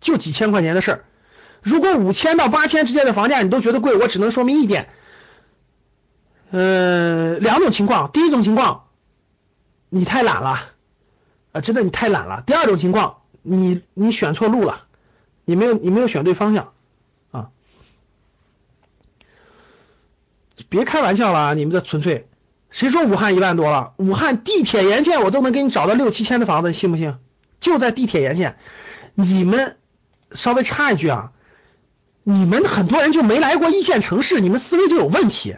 [0.00, 1.04] 就几千块钱的事儿。
[1.62, 4.88] 如果五千到八千之间的房价你都觉得贵，我只能说明一点，
[6.50, 8.10] 呃，两种情况。
[8.12, 8.88] 第一种情况，
[9.88, 10.60] 你太懒了
[11.52, 12.42] 啊，真的你太懒了。
[12.46, 14.84] 第二种情况，你你选错路了，
[15.44, 16.72] 你没有你没有选对方向。
[20.68, 22.28] 别开玩笑了，你们这纯粹，
[22.70, 23.92] 谁说武汉一万多了？
[23.96, 27.16] 武汉地铁沿线我都能给你找到六七千的房子，你信不信？
[27.60, 28.56] 就在地铁沿线。
[29.14, 29.76] 你们
[30.32, 31.32] 稍微插一句啊，
[32.22, 35.56] 你们很多人就没来过一线城市，你们思维就有问题。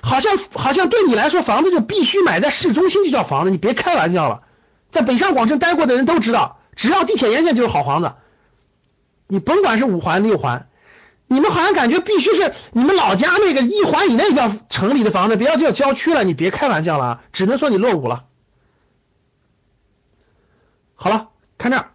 [0.00, 4.42] 好像好像对你来说，房子就必须买在市中心就叫房子，你别开玩笑了。
[4.90, 8.12] 在北上广深待过的人都知道，只要地铁沿线就是好房子，
[9.28, 10.68] 你甭管是五环六环。
[11.32, 16.24] 你们好像感觉必须是你们老家那个一环以内叫城里的房子，不要叫郊区了。
[16.24, 18.24] 你别开玩笑了，只能说你落伍了。
[20.94, 21.92] 好了，看这儿，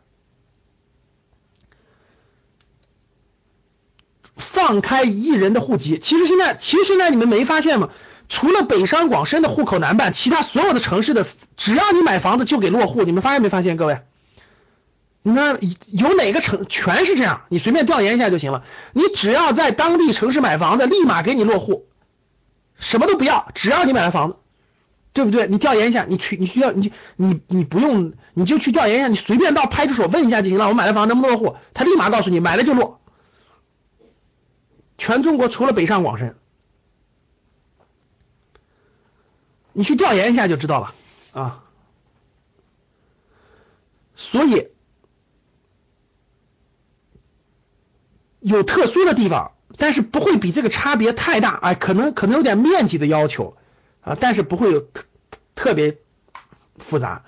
[4.35, 5.99] 放开一人的户籍。
[5.99, 7.89] 其实现在，其实现在你们没发现吗？
[8.27, 13.03] 除了北上广深的户口难办，其他所有的城市的，只要你买房子就给落户。
[13.03, 13.99] 你们发现没发现，各位？
[15.23, 17.41] 你看有哪个城全是这样？
[17.49, 18.63] 你随便调研一下就行了。
[18.93, 21.85] 你只要在当地城市买房子，立马给你落户，
[22.77, 24.37] 什么都不要，只要你买了房子，
[25.11, 25.47] 对不对？
[25.47, 30.69] 你调研一下，你去，你需要你你你不用，你就去调研一下，你随便到派出所问一下就行了。
[30.69, 31.57] 我买了房能不能落户？
[31.73, 33.01] 他立马告诉你，买了就落。
[34.97, 36.37] 全中国除了北上广深，
[39.73, 40.93] 你去调研一下就知道了
[41.33, 41.63] 啊。
[44.15, 44.69] 所以。
[48.39, 53.57] 有特殊的地方，但是不会比这个差别太大，哎，可能可能有点面积的要求
[54.01, 55.03] 啊，但是不会有特
[55.55, 55.97] 特别
[56.77, 57.23] 复杂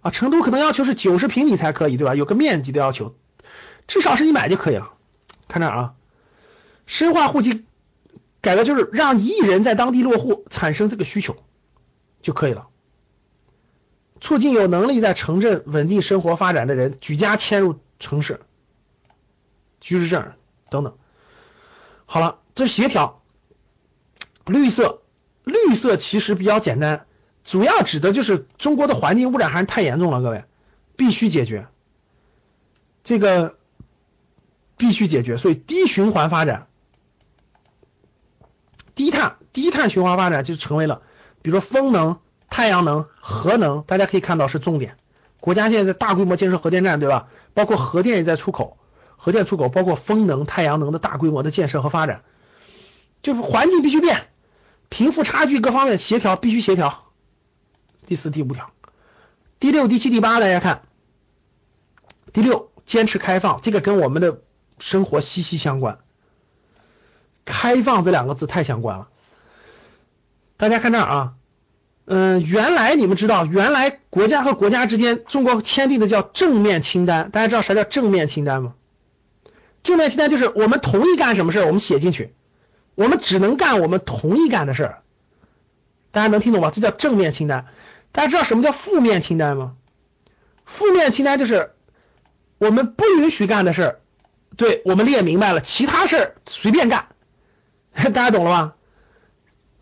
[0.00, 0.10] 啊。
[0.10, 2.14] 成都可能要求是九十平米才可以，对吧？
[2.14, 3.14] 有个面积的要求，
[3.86, 4.92] 至少是你买就可以了。
[5.48, 5.94] 看这儿啊，
[6.86, 7.64] 深化户籍
[8.40, 11.36] 改革就是让一亿人在当地落户，产生这个需求
[12.22, 12.68] 就可以了，
[14.20, 18.40] 促进有能力在城镇稳定生活发展的人举家迁入城市，
[19.80, 20.32] 居住证。
[20.68, 20.96] 等等，
[22.04, 23.22] 好了，这是协调。
[24.44, 25.02] 绿色，
[25.44, 27.06] 绿色其实比较简单，
[27.44, 30.44] 主要指的就是中国的环境污染还是太严重了，各位
[30.96, 31.66] 必须解决，
[33.02, 33.56] 这个
[34.76, 35.36] 必须解决。
[35.36, 36.68] 所以低循环发展，
[38.94, 41.02] 低碳低碳循环发展就成为了，
[41.42, 44.96] 比如说风能、太阳能、核能，大家可以看到是重点。
[45.40, 47.28] 国家现在在大规模建设核电站，对吧？
[47.52, 48.78] 包括核电也在出口。
[49.26, 52.22] 核电出口包括风能、太阳能的大规模的建设和发展，
[53.24, 54.28] 就是环境必须变，
[54.88, 57.06] 贫富差距各方面协调必须协调。
[58.06, 58.70] 第四、第五条，
[59.58, 60.82] 第六、第七、第八，大家看，
[62.32, 64.42] 第六，坚持开放，这个跟我们的
[64.78, 65.98] 生活息息相关。
[67.44, 69.08] 开放这两个字太相关了。
[70.56, 71.34] 大家看这儿啊，
[72.04, 78.74] 嗯，原来你们知道，原来国家和国家之间，中国签订的叫正面清单，大家知道啥叫正面清单吗？
[79.86, 82.34] 正面清单就是我们同意干什么事儿，我们写进去，
[82.96, 85.02] 我们只能干我们同意干的事儿，
[86.10, 86.70] 大家能听懂吗？
[86.74, 87.66] 这叫正面清单。
[88.12, 89.76] 大家知道什么叫负面清单吗？
[90.64, 91.70] 负面清单就是
[92.58, 94.00] 我们不允许干的事儿，
[94.56, 97.06] 对我们列明白了，其他事儿随便干。
[97.94, 98.74] 大家懂了吗？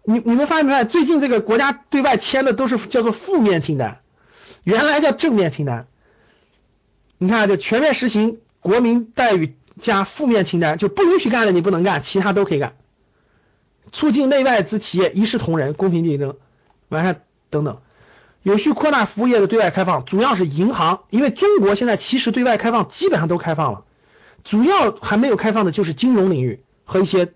[0.05, 4.01] 你你们发现没发现，最近这个国家对外签的都是叫做负面清单，
[4.65, 5.87] 原来叫正面清单。
[7.17, 12.77] 你看，就全面实行国民待遇加负面清单，就不允许干的你不能干，其他都可以干。
[13.93, 16.37] 促进内外资企业一视同仁、公平竞争，
[16.89, 17.81] 完善等等。
[18.43, 23.85] 有序扩大服务业的对外开放，主要是银行，因为中国现在其实对外开放基本上都开放了，
[24.43, 27.33] 主要还没有开放的就是金融领域和一些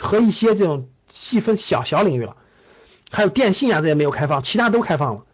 [0.00, 2.36] 和一些这种细分小小领域了，
[3.10, 5.24] 还有电信啊这些没有开放，其他都开放了。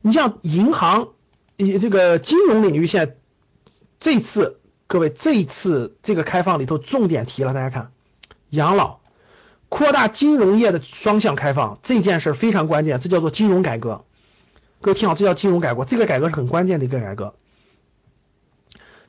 [0.00, 1.08] 你像银行，
[1.56, 3.16] 你这个金融领域现在
[3.98, 4.60] 这次
[4.92, 7.92] 各位这一次这个开放里头重点提了，大家看
[8.50, 8.98] 养老，
[9.70, 14.04] 扩大金融业的双向开放这件事非常关键，这叫做金融改革。
[14.82, 17.32] 各位听好，这叫金融改革，这个改革是很关键的一个改革。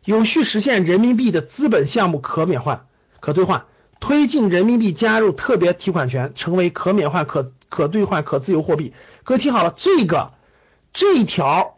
[0.06, 2.86] 有序实现人民币的资本项目可免换、
[3.19, 3.65] 可兑换，
[4.00, 8.93] 推进人民币加入特别提款权，成为可免换、可可兑换、可自由货币。
[9.26, 10.32] 各位听好了，这个
[10.93, 11.76] 这一条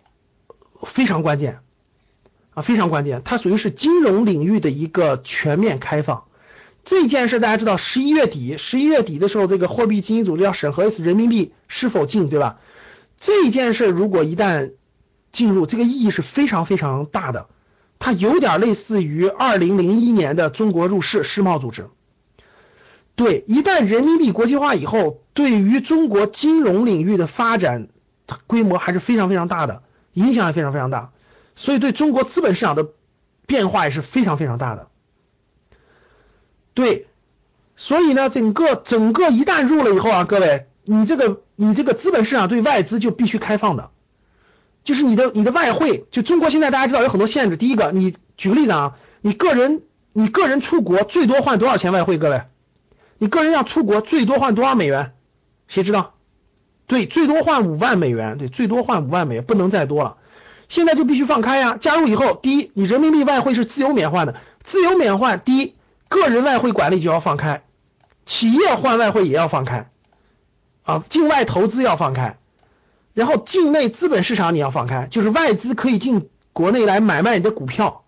[0.83, 1.61] 非常关键
[2.55, 6.23] 啊，非常关键，它属于是金融领域的一个全面开放。
[6.83, 12.59] 这件事大家知道，十一月底，十一月底的时候，这个货币基金组织要审核一次人民币是否进，对吧？
[13.19, 14.71] 这件事如果一旦
[15.31, 17.47] 进入，这个意义是非常非常大的。
[17.97, 21.87] 它有点类似于二零零一年的中国入世世贸组织。
[23.15, 27.87] 对，一旦人民币国际化以后，对于中国金融领域的发展
[28.47, 29.81] 规模还是非常非常大的，
[30.13, 31.11] 影响也非常非常大。
[31.55, 32.87] 所以对中国资本市场的
[33.45, 34.87] 变化也是非常非常大的。
[36.73, 37.07] 对，
[37.75, 40.67] 所以呢，整个整个一旦入了以后啊，各位。
[40.87, 43.89] 你这个你这个资本市场对外资就必须开放的，
[44.83, 47.57] 就是你的你的外汇，就中国现在大家知道有很多限制。
[47.57, 49.81] 第一个，你举个例子啊，你个人
[50.13, 52.19] 你个人出国最多换多少钱外汇？
[52.19, 52.43] 各位，
[53.17, 55.13] 你个人要出国最多换多少美元？
[55.67, 56.13] 谁知道？
[56.85, 60.17] 对，最多换五万美元，对，最多换五万美元，不能再多了。
[60.67, 61.77] 现在就必须放开呀！
[61.79, 65.75] 加入以后，第一，你人民币外汇是自由免换的，自由免换，第一，
[66.09, 67.63] 个人外汇管理就要放开，
[68.25, 69.89] 企业换外汇也要放开。
[70.83, 72.37] 啊，境外投资要放开，
[73.15, 78.03] 然后境内资本市场你要放开，就是外资可以进国内来买卖你的股票，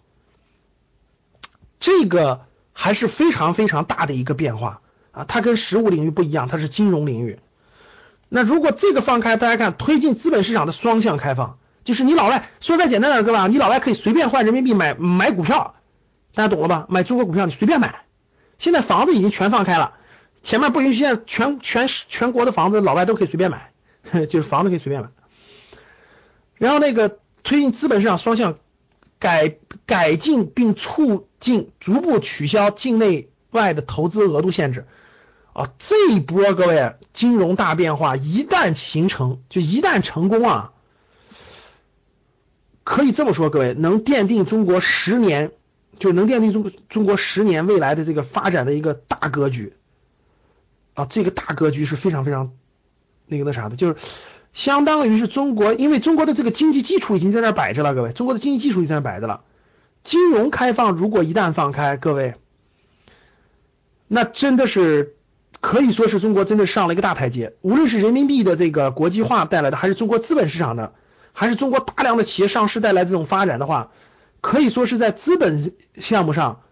[1.79, 2.41] 这个
[2.73, 5.25] 还是非常非常大的一个变化啊！
[5.27, 7.39] 它跟实物领域不一样，它是金融领域。
[8.29, 11.57] 那如果这个放开，大家看推进资本市场的双向开放，
[11.87, 15.75] 就是你老外说再简单点，各位，你老外可以随便换人民币买买股票，
[16.35, 16.85] 大家懂了吧？
[16.89, 18.01] 买中国股票你随便买，
[18.57, 19.93] 现在房子已经全放开了。
[20.43, 23.71] 前面不允许，现在全全全国的房子老外都可以随便买，
[24.27, 25.07] 就是房子可以随便买。
[26.55, 28.57] 然后那个推进资本市场双向
[29.17, 34.85] 改改进并促进逐步取消境内外的投资额度限制
[35.53, 40.73] 啊，这一波各位金融大变化一旦形成，就一旦成功啊，
[42.89, 45.51] 可以这么说，各位能奠定中国十年，
[45.99, 49.73] 就能奠定中中国十年未来的这个发展的一个大格局。
[50.93, 52.53] 啊，这个大格局是非常非常
[53.25, 53.97] 那个那啥的，就是
[54.53, 59.41] 相当于是中国，因为中国的这个经济基础已经在那摆着了，各位，中国的经济基础已经在那摆着了。
[60.05, 62.35] 金融开放如果一旦放开，各位，
[64.07, 65.17] 那真的是
[65.59, 67.53] 可以说是中国真的上了一个大台阶。
[67.61, 70.93] 无论是人民币的这个国际化带来的，还是中国资本市场的，
[71.39, 73.91] 还是中国大量的企业上市带来这种发展的话，
[74.41, 76.63] 可以说是在资本项目上，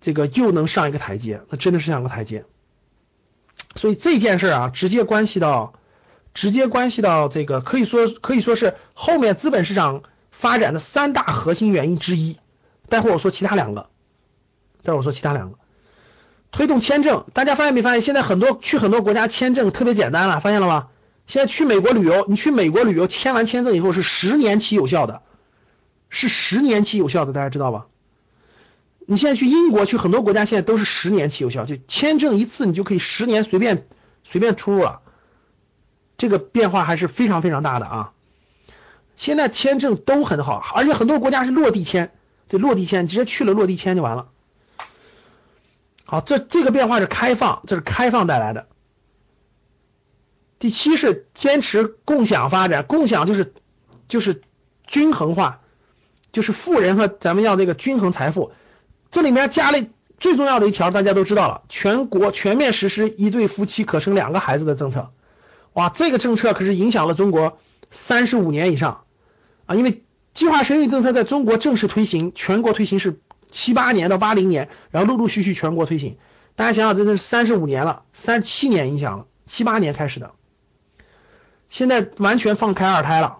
[0.00, 2.44] 这个又能上一个台阶，那真的是上个台阶。
[3.76, 5.74] 所以这件事啊，直接关系到，
[6.34, 12.36] 直接关系到这个，可以说可以说是后面资本市场发展的三大核心原因之一。
[12.88, 13.90] 待会我说其他两个，
[14.82, 15.58] 待会我说其他两个。
[16.50, 18.00] 推动签证，大家发现没发现？
[18.00, 20.88] 现在很多去很多国家签证特别简单了，发现了吗？
[21.30, 25.22] 现在去美国旅游，你去美国旅游签完签证以后是十年期有效的，
[26.08, 27.86] 是十年期有效的，大家知道吧？
[29.06, 33.86] 你现在去英国，去很多国家现在都是十年期有效，就签证一次你就可以十年随便
[34.24, 35.02] 随便出入了，
[36.18, 38.12] 这个变化还是非常非常大的啊！
[39.14, 42.12] 现在签证都很好，而且很多国家是落地签，
[42.48, 44.26] 对，落地签直接去了落地签就完了。
[46.06, 48.66] 好，这这个变化是开放，这是开放带来的。
[50.60, 53.54] 第七是坚持共享发展，共享就是
[54.08, 54.42] 就是
[54.86, 55.62] 均衡化，
[56.32, 58.52] 就是富人和咱们要这个均衡财富。
[59.10, 59.78] 这里面加了
[60.18, 65.10] 最重要的一条，大家都知道了，全国全面实施一对夫妻可生两个孩子的政策。
[65.72, 67.58] 哇，这个政策可是影响了中国
[67.90, 69.04] 三十五年以上
[69.64, 70.02] 啊，因为
[70.34, 73.18] 计划生育政策在中国正式推行，全国推行是
[73.50, 76.18] 七八年到八零年，然后陆陆续续全国推行。
[76.54, 80.32] 大家想想，这是三十五年了，三七年影响了，七八年开始的，
[81.70, 83.38] 现在完全放开二胎了，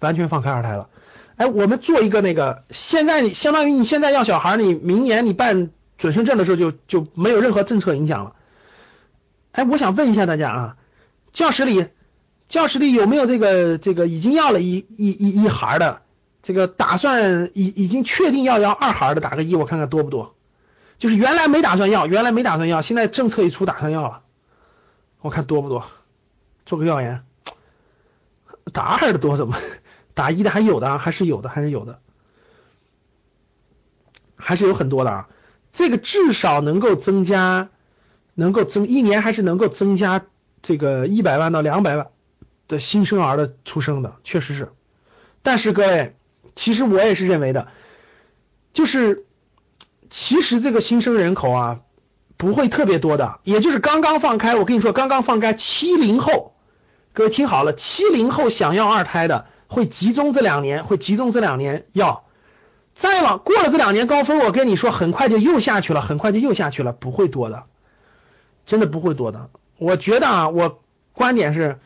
[0.00, 0.90] 完全放开二胎了。
[1.36, 8.34] 哎，我们做一个那个，现在你相当于你现在要小孩，你明年你办准生证的时候就就没有任何政策影响了。
[9.52, 10.76] 哎，我想问一下大家啊，
[11.32, 11.86] 教室里
[12.48, 16.02] 教室里有没有这个这个已经要了一一一一孩的，
[16.42, 20.34] 这个打算已已经确定要要二孩的，打个一，我看看多不多。
[20.98, 24.22] 就是原来没打算要，原来没打算要，现在政策一出打算要了，
[25.20, 25.84] 我看多不多？
[26.68, 27.24] 做个调研，
[28.74, 29.56] 打二的多怎么？
[30.12, 31.98] 打一的还有的啊，还是有的，还是有的，
[34.36, 35.28] 还是有很多的啊。
[35.72, 37.70] 这个至少能够增加，
[38.34, 40.26] 能够增一年还是能够增加
[40.60, 42.08] 这个一百万到两百万
[42.66, 44.70] 的新生儿的出生的，确实是。
[45.42, 46.16] 但是各位，
[46.54, 47.68] 其实我也是认为的，
[48.74, 49.24] 就是
[50.10, 51.80] 其实这个新生人口啊
[52.36, 54.54] 不会特别多的，也就是刚刚放开。
[54.54, 56.56] 我跟你说，刚刚放开，七零后，
[57.18, 59.46] 各位听好了，七零后想要二胎的。
[59.66, 62.24] 会集中这两年，会集中这两年要，
[62.94, 67.64] 再往过了这两年高峰，我跟你说，很快就又下去了，很快就又下去了，不会多的，
[68.66, 69.50] 真的不会多的。
[69.78, 70.80] 我觉得啊，我
[71.12, 71.80] 观点是，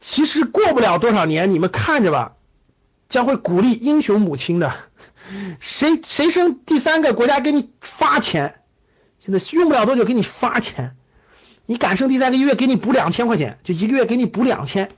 [0.00, 2.34] 其实过不了多少年，你们看着吧，
[3.08, 4.74] 将会鼓励英雄母亲的，
[5.60, 8.60] 谁谁生第三个，国家给你发钱，
[9.18, 10.94] 现在用不了多久给你发钱，
[11.66, 14.90] 你敢生第三个，一月给你补两千块钱，就一个月给你补两千。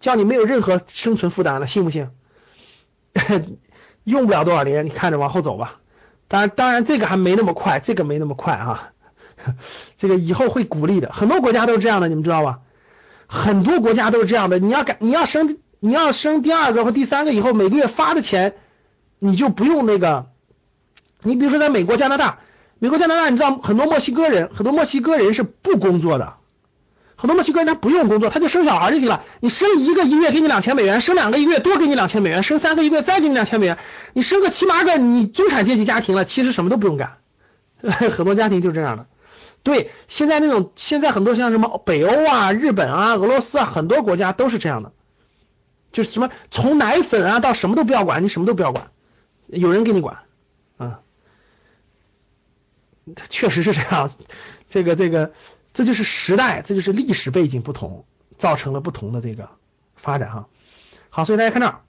[0.00, 2.10] 叫你没有任何生存负担了，信不信？
[4.04, 5.80] 用不了多少年，你看着往后走吧。
[6.28, 8.92] 当然，当然这个还没那么快，这个没那么快啊。
[9.98, 12.60] 这个以后会鼓励的，很多国家都是这样的，你们知道吧？
[13.26, 14.60] 很多国家都是这样的。
[14.60, 18.54] 你要敢，你要生，你要生第二个或第三个以后，每个月发的钱，
[19.18, 20.26] 你就不用那个。
[21.22, 22.38] 你比如说在美国、加拿大，
[22.78, 26.34] 美国、加拿大，你知道很多墨西哥人，很多墨西哥人是不工作的。
[27.16, 29.24] 很多墨西哥人他不用工作，他就生小孩就行了。
[29.40, 33.78] 你生一个一个月给你两千美元，生两个一个月多给你两千美元，生三个一个月再给你两千美元。
[34.12, 37.18] 你生个七八个，你中产阶级家庭了，其实什么都不用干。
[37.80, 39.06] 很多家庭就是这样的。
[39.64, 44.92] 对，现在那种现在很多像什么北欧啊、日本啊、俄罗斯啊，很多国家都是这样的，
[45.90, 48.92] 就是什么从奶粉啊到什么都不要管，你什么都不要管，
[49.48, 50.18] 有人给你管
[50.76, 51.00] 啊。
[53.28, 54.10] 确实是这样，
[54.68, 55.32] 这个这个。
[55.74, 58.04] 这就是时代，这就是历史背景不同，
[58.36, 59.50] 造成了不同的这个
[59.94, 60.48] 发展哈。
[61.08, 61.82] 好，所以大家看这儿，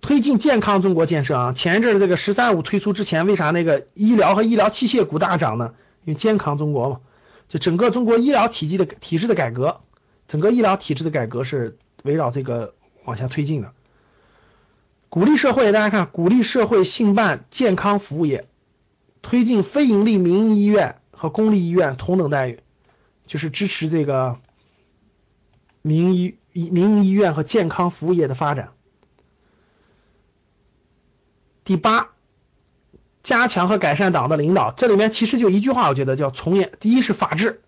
[0.00, 1.52] 推进健康中国建设啊。
[1.52, 5.74] 前一阵的这个“十三五”推出之前，为啥那个医疗和医疗器械股大涨呢？
[6.04, 7.00] 因为健康中国嘛，
[7.48, 9.80] 就整个中国医疗体系的体制的改革，
[10.28, 12.74] 整个医疗体制的改革是围绕这个
[13.04, 13.72] 往下推进的。
[15.08, 18.46] 鼓励社会，大家看，鼓励社会兴办健康服务业，
[19.22, 20.98] 推进非盈利民营医院。
[21.14, 22.58] 和公立医院同等待遇，
[23.26, 24.40] 就是支持这个
[25.80, 28.72] 民医民营医院和健康服务业的发展。
[31.62, 32.08] 第八，
[33.22, 36.72] 加强和改善党的领导，这里面其实就一句话，我觉得叫从严。
[36.80, 37.62] 第一是法治，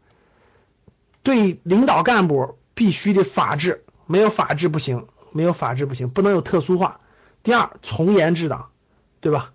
[1.23, 6.99] 对领导干部必须得法治，没有法治不行，没有法治不行，不能有特殊化。
[7.45, 8.71] 第二，从严治党，
[9.21, 9.53] 对吧？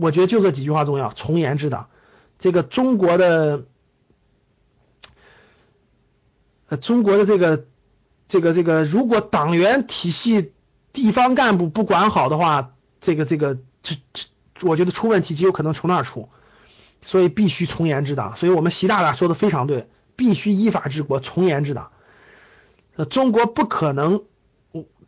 [0.00, 1.88] 我觉得就这几句话重要，从严治党。
[2.38, 3.64] 这个中国的，
[6.68, 7.66] 呃，中国的这个，
[8.28, 10.52] 这个这个，如果党员体系、
[10.94, 12.72] 地方干部不管好的话，
[13.02, 14.26] 这个这个，这这，
[14.62, 16.30] 我觉得出问题极有可能从那儿出，
[17.02, 18.36] 所以必须从严治党。
[18.36, 21.90] 所以我们习大大说的非常对，必须依法治国，从严治党。
[22.96, 24.22] 呃，中国不可能，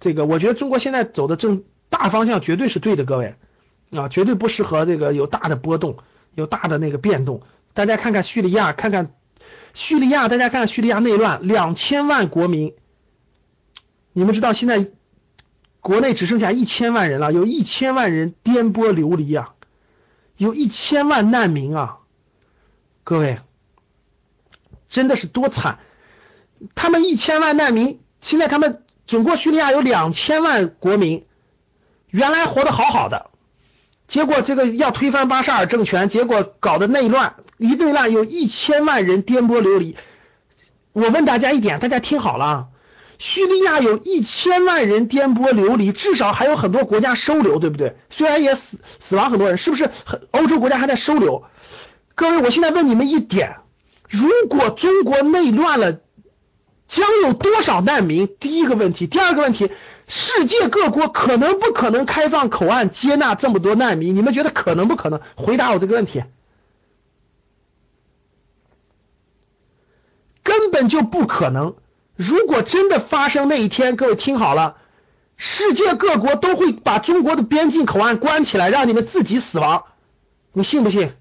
[0.01, 3.37] 这个我觉得中国现在走的正大方向绝对是对的，各位
[3.93, 5.99] 啊，绝对不适合这个有大的波动。
[6.35, 7.43] 有大的那个变动，
[7.75, 9.13] 大家看看叙利亚，看看
[9.75, 12.73] 叙利亚，大家看看叙利亚内乱，两千万国民，
[14.15, 14.89] 你们知道现在
[15.81, 19.53] 国内只剩下一千万人了，有一千万人颠簸流离啊，
[20.39, 21.99] 有一千万难民啊，
[23.05, 23.41] 各位，
[24.89, 25.81] 真的是多惨！
[26.75, 31.27] 他们一千万难民，现在他们整个叙利亚有两千万国民，
[32.09, 33.32] 原来活得好好的。
[34.13, 39.97] 结果这个要推翻巴沙尔政权，结果搞的内乱，一内乱有一千万人颠簸流离。
[40.93, 42.67] 我问大家一点，大家听好了，
[43.19, 47.97] 叙利亚有一千万人颠簸流离，至少还有很多国家收留，对不对？
[48.11, 49.91] 虽然也死死亡很多人，是不是？
[50.31, 51.45] 欧洲国家还在收留。
[52.15, 53.61] 各位，我现在问你们一点，
[54.11, 56.01] 如果中国内乱了，
[56.87, 58.29] 将有多少难民？
[58.39, 59.71] 第一个问题，第二个问题，
[60.15, 64.15] 世界各国可能不可能开放口岸接纳这么多难民？
[64.15, 65.23] 你们觉得可能不可能？
[65.37, 66.23] 回答我这个问题。
[70.43, 71.77] 根本就不可能。
[72.15, 74.77] 如果真的发生那一天，各位听好了，
[75.39, 79.87] 世界各国都会把中国的边境口岸关起来，让你们自己死亡，
[80.53, 81.15] 你信不信？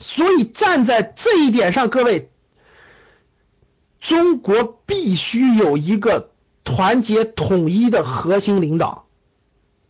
[0.00, 2.32] 所以站在这一点上，各位，
[4.06, 6.30] 中国必须有一个
[6.62, 9.06] 团结统一的核心领导。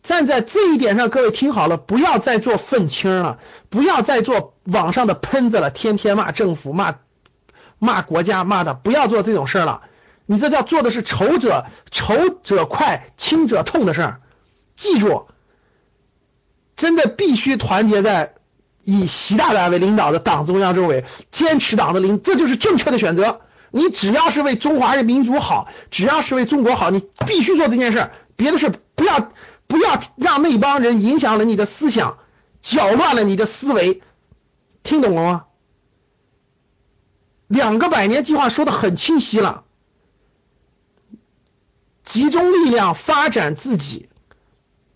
[0.01, 3.37] 站在这一点上，各位听好了，不要再做愤青了，
[3.69, 6.95] 不要再做网上的喷子了，天天骂政府、骂
[7.77, 9.81] 骂国家、骂的，不要做这种事儿了。
[10.25, 14.21] 你这叫做的是仇者仇者快，亲者痛的事儿。
[14.75, 15.27] 记住，
[16.75, 18.33] 真的必须团结在
[18.83, 23.41] 以习大大为领导的党中央周围，坚持党的领，这就是正确的选择。
[23.71, 29.31] 你只要是为中华人民族好，只要是为中国好，你必须做这件事，别的事不要。
[29.69, 32.19] 不要让那帮人影响了你的思想，
[32.61, 34.01] 搅乱了你的思维，
[34.81, 35.45] 听懂了吗？
[37.47, 39.65] 两个百年计划说的很清晰了，
[42.05, 44.07] 集中力量发展自己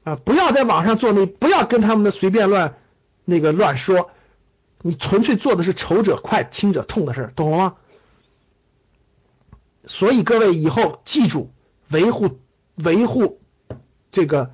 [0.06, 0.16] 啊！
[0.16, 2.78] 不要在网上做那，不要跟他们的随便乱
[3.26, 4.12] 那个乱说，
[4.82, 7.76] 你纯粹做的是仇者快，亲者痛的事懂了吗？
[9.86, 11.52] 所以各位以后记住，
[11.90, 12.40] 维护
[12.76, 13.40] 维护
[14.12, 14.52] 这个。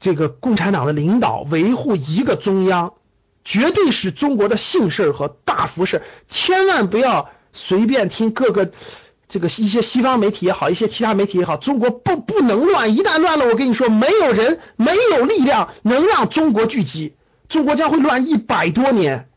[0.00, 2.92] 这个共产党的领导维护一个中央，
[3.42, 8.70] 绝对是中国的幸事和大福事，千万不要随便听各个
[9.28, 17.14] 这个一些西方媒体也好，一些其他媒体也好，中国不不能乱，一旦乱了，我跟你说，没有人没有力量能让中国聚集，
[17.48, 19.30] 中国将会乱一百多年，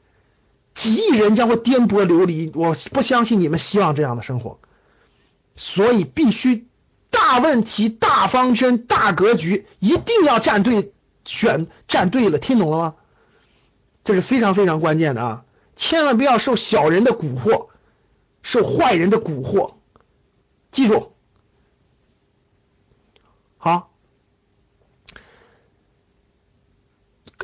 [0.78, 4.60] 几亿人将会颠簸流离，我不相信你们希望这样的生活，
[5.56, 6.68] 所以必须。
[7.10, 10.92] 大问题、大方针、大格局，一定要站对，
[11.24, 12.96] 选站对了，听懂了吗？
[14.04, 15.46] 这是非常非常关键的啊！
[15.76, 17.70] 千万不要受小人的蛊惑，
[18.44, 19.76] 受坏人的蛊惑，
[20.72, 21.14] 记住。
[23.58, 23.94] 好，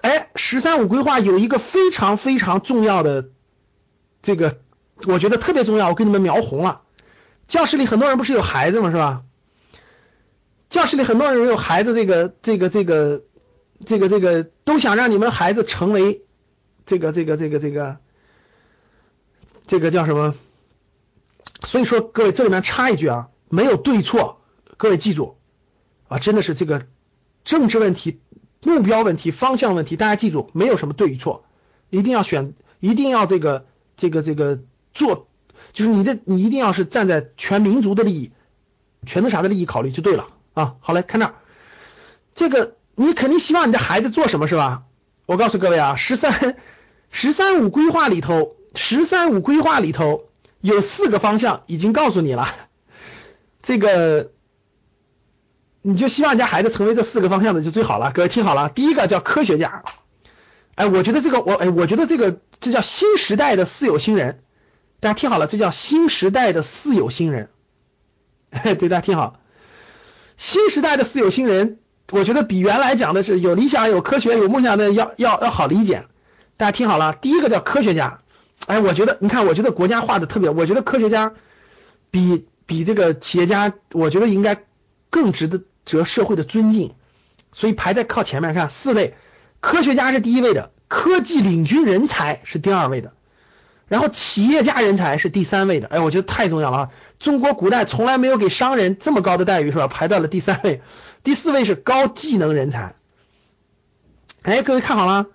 [0.02, 3.30] 哎，“十三五”规划有一个非常非常重要的，
[4.22, 4.60] 这个
[5.06, 6.82] 我觉得特别重要，我给你们描红了。
[7.48, 8.92] 教室里很多人不是有孩子吗？
[8.92, 9.24] 是吧？
[10.70, 13.24] 教室里很多人有孩子，这个这个这个
[13.86, 16.26] 这个这个都想让你们孩子成为
[16.86, 17.98] 这个这个这个这个
[19.66, 20.36] 这个叫什么？
[21.64, 24.42] 所以说，各位这里面插一句啊，没有对错，
[24.76, 25.38] 各位记住
[26.10, 26.86] 啊，真的是这个
[27.46, 28.20] 政治问题、
[28.64, 31.46] 目标问题、方向问题，大家记住，没有什么对与错，
[31.90, 33.66] 一定要选，一定要这个
[33.98, 34.60] 这个这个
[34.94, 35.28] 做，
[35.74, 38.32] 就是你的你一定要是站在全民族的利益、
[39.06, 40.28] 全那啥的利益考虑就对了。
[40.54, 41.34] 啊，好嘞，看这儿，
[42.36, 44.84] 这个你肯定希望你的孩子做什么是吧？
[45.26, 46.58] 我告诉各位啊，十三
[47.10, 50.26] 十三五规划里头，十三五规划里头
[50.62, 52.50] 有四个方向，已经告诉你了。
[53.62, 54.32] 这个
[55.86, 58.12] 你就希望你家孩子成为这四个方向的就最好了。
[58.14, 59.84] 各位听好了，第一个叫科学家，
[60.76, 64.44] 哎，我觉得这个我哎，我觉得这个这叫新时代的四有新人，
[65.02, 67.50] 大家听好了，这叫新时代的四有新人。
[68.50, 69.42] 哎 对，大家听好。
[70.38, 71.80] 新时代的四有新人，
[72.12, 76.06] 我觉得比原来讲的是有理想、有科学、有梦想的要要要好理解。
[76.56, 78.22] 大家听好了，第一个叫科学家。
[78.68, 81.34] 哎，我觉得你看，我觉得国家画的特别，我觉得科学家
[82.10, 84.64] 比比这个企业家，我觉得应该
[85.10, 86.94] 更值得得社会的尊敬，
[87.52, 88.54] 所以排在靠前面。
[88.54, 89.16] 看四类，
[89.60, 93.14] 科学家是第一位的，科技领军人才是第二位的。
[93.88, 96.90] 然后企业家人才是第三位的，哎，我觉得太重要了啊！
[97.20, 99.88] 中国古代从来没有给商人这么高的待遇，是吧？
[99.88, 100.82] 排到了第三位，
[101.22, 102.96] 第四位是高技能人才。
[104.42, 105.28] 哎，各位看好了，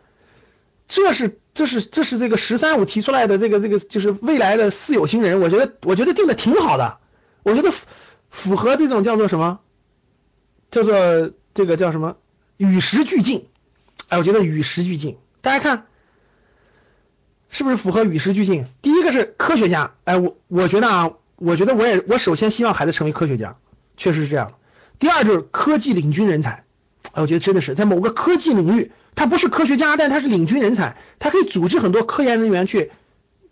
[0.89, 6.99] 这是这是这是这个“十三五”提出来的这个这个就是未来的四有新人，我觉得我觉得定的挺好的，
[7.45, 7.71] 我觉得
[8.31, 9.61] 符合这种叫做什么？
[10.71, 12.17] 叫做这个叫什么？
[12.57, 13.47] 与时俱进。
[14.09, 15.87] 哎，我觉得与时俱进，大家看。
[17.51, 18.67] 是不是符合与时俱进？
[18.83, 23.57] 第一个是科学家，哎，我我觉得啊，我觉得我也我首先希望孩子成为科学家，
[23.97, 24.53] 确实是这样。
[24.99, 26.65] 第二就是科技领军人才，
[27.13, 32.91] 哎，我觉得真的是在某个科技领域，他不是科学家，但他是领军人才，他可以组织很多科研人员去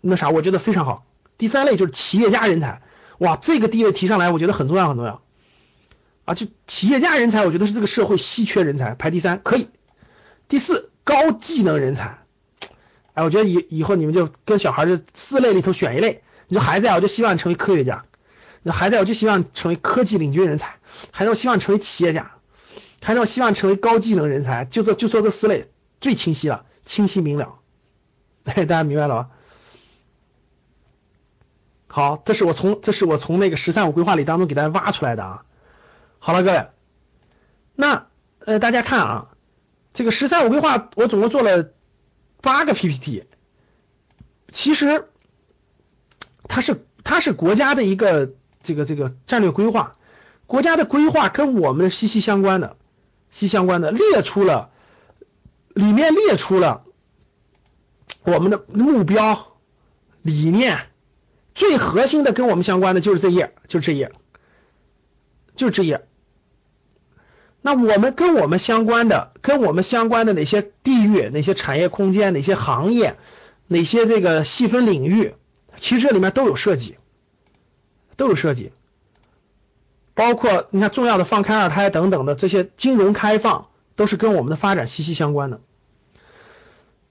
[0.01, 1.05] 那啥，我觉得非常好。
[1.39, 2.83] 第三类就是企业家人才，
[3.17, 5.21] 哇，这个地位提上来，我觉得很重要很重要
[6.27, 9.69] 啊，就企业家人才，我觉得是这个社会稀缺人才，排第三可以。
[10.49, 12.19] 第四，高技能人才。
[13.13, 16.21] 哎，我觉得以以后你们就跟小孩儿四类里头选一类。
[16.49, 18.03] 你说孩子呀，我就希望你成为科学家；
[18.61, 20.67] 那孩子呀，我就希望你成为科技领军人才；
[21.11, 22.31] 孩子，我希望成为企业家；
[23.01, 24.65] 孩子，我希望成为高技能人才。
[24.65, 25.69] 就这就说这四类
[26.01, 27.59] 最清晰了，清晰明了。
[28.43, 29.29] 哎， 大家明白了吗？
[31.87, 35.45] 好，这是我从这是我从那个“十三五”规划里当中给大家挖出来的啊。
[36.19, 36.67] 好了，各位，
[37.75, 38.07] 那
[38.39, 39.29] 呃，大家看啊，
[39.93, 41.71] 这个“十三五”规划我总共做了
[42.41, 43.25] 八个 PPT，
[44.51, 45.07] 其实
[46.43, 49.95] 它是它是国家的一个这个这个战略规划，
[50.45, 52.77] 国家的规划跟我们息息相关的，
[53.31, 54.71] 息息相关的列出了
[55.73, 56.83] 里面列出了
[58.23, 59.57] 我们的目标
[60.21, 60.79] 理念。
[61.55, 64.11] 最核心的跟我们相关的就是这页，就是这页，
[65.57, 66.05] 就这页。
[67.61, 73.17] 那我们跟我们相关的，跟我们相关的哪些地域、哪些产业空间、哪些行业、
[73.67, 75.33] 哪些这个细分领域，
[75.75, 76.95] 其实这里面都有涉及，
[78.15, 78.71] 都有涉及。
[80.13, 85.59] 包括你看重要的放开二胎等等的这些金融开放，都是跟我们的发展息息相关的。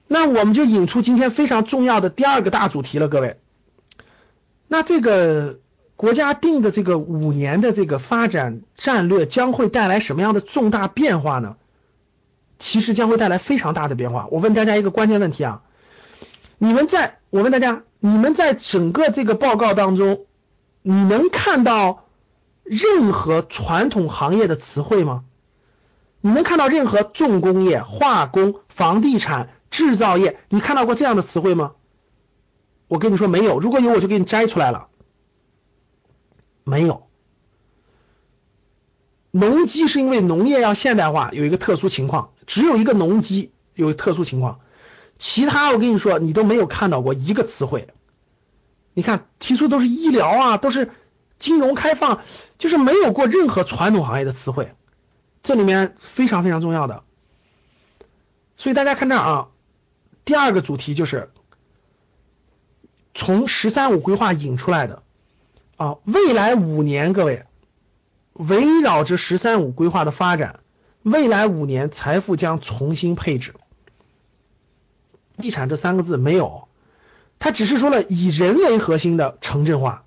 [0.09, 3.38] 那我们就引出今天非常重要的第二个大主题了，各位。
[4.68, 5.59] 那这个
[5.97, 11.57] 国家定的这个五年的这个发展战略将会带来什么样的重大变化呢？
[12.59, 14.28] 其实将会带来非常大的变化。
[14.30, 15.62] 我问大家一个关键问题啊，
[16.59, 20.26] 你们在我问大家，你们在整个这个报告当中，
[20.82, 22.05] 你能看到
[22.62, 25.24] 任何传统行业的词汇吗？
[26.20, 31.72] 你能看到任何重工业、化工、房地产、制造业，你看到过这样的词汇吗？
[32.88, 34.88] 我跟你说没有，如果有我就给你摘出来了。
[36.69, 37.07] 没有，
[39.31, 44.59] 农机是因为农业要现代化，有一个特殊情况，只有一个农机有特殊情况，
[45.17, 47.87] 其他我跟你说你都没有看到过一个词汇。
[48.95, 50.91] 你看提出都是医疗啊，都是
[51.39, 52.23] 金融开放，
[52.59, 54.75] 就是没有过任何传统行业的词汇，
[55.45, 57.05] 这里面非常非常重要的。
[58.57, 59.49] 所以大家看这儿啊，
[60.25, 61.31] 第二个主题就是。
[63.19, 65.03] 从“十三五”规划引出来的
[65.77, 67.45] 啊，未来五年，各位
[68.33, 70.61] 围绕着“十三五”规划的发展，
[71.03, 73.55] 未来五年财富将重新配置。
[75.39, 76.68] 地产这三个字没有，
[77.39, 80.05] 它只是说了以人为核心的城镇化。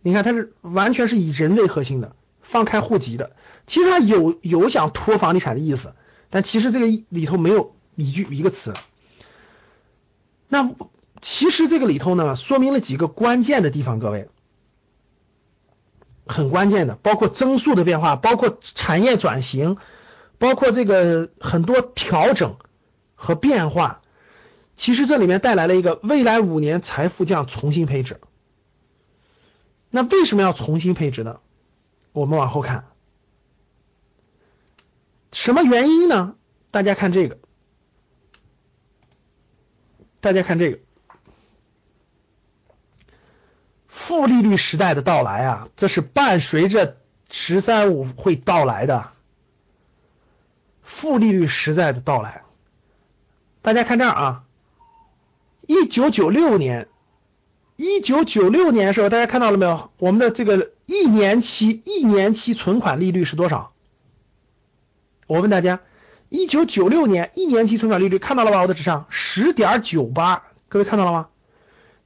[0.00, 3.36] 你看，它是完全是以人为核心的，放开户籍的。
[3.66, 5.94] 其实它有有想脱房地产的意思，
[6.30, 8.72] 但其实这个里头没有一句一个词。
[10.48, 10.70] 那。
[11.20, 14.28] 其实这个里头呢，说明了几个关键的地方，各位，
[16.26, 19.76] 很关键的，包括增速的变化，包括产业转型，
[20.38, 22.56] 包括这个很多调整
[23.14, 24.00] 和变化。
[24.76, 28.20] 其实这里面带来了一个未来五年财富将重新配置。
[29.90, 31.40] 那为什么要重新配置呢？
[32.12, 32.86] 我们往后看，
[35.30, 36.34] 什么原因呢？
[36.70, 37.38] 大家看这个，
[40.20, 40.78] 大家看这个。
[44.06, 46.98] 负利率时代的到来啊，这是伴随着
[47.32, 49.08] “十三五”会到来的。
[50.82, 52.42] 负利率时代的到来，
[53.62, 54.44] 大家看这儿啊，
[55.66, 56.86] 一九九六年，
[57.76, 59.90] 一九九六年的时候，大家看到了没有？
[59.96, 63.72] 我们的这个一年期一年期存款利率是多少？
[65.26, 65.80] 我问大家，
[66.28, 68.60] 一九九六年一年期存款利率看到了吧？
[68.60, 71.28] 我的纸上十点九八，各位看到了吗？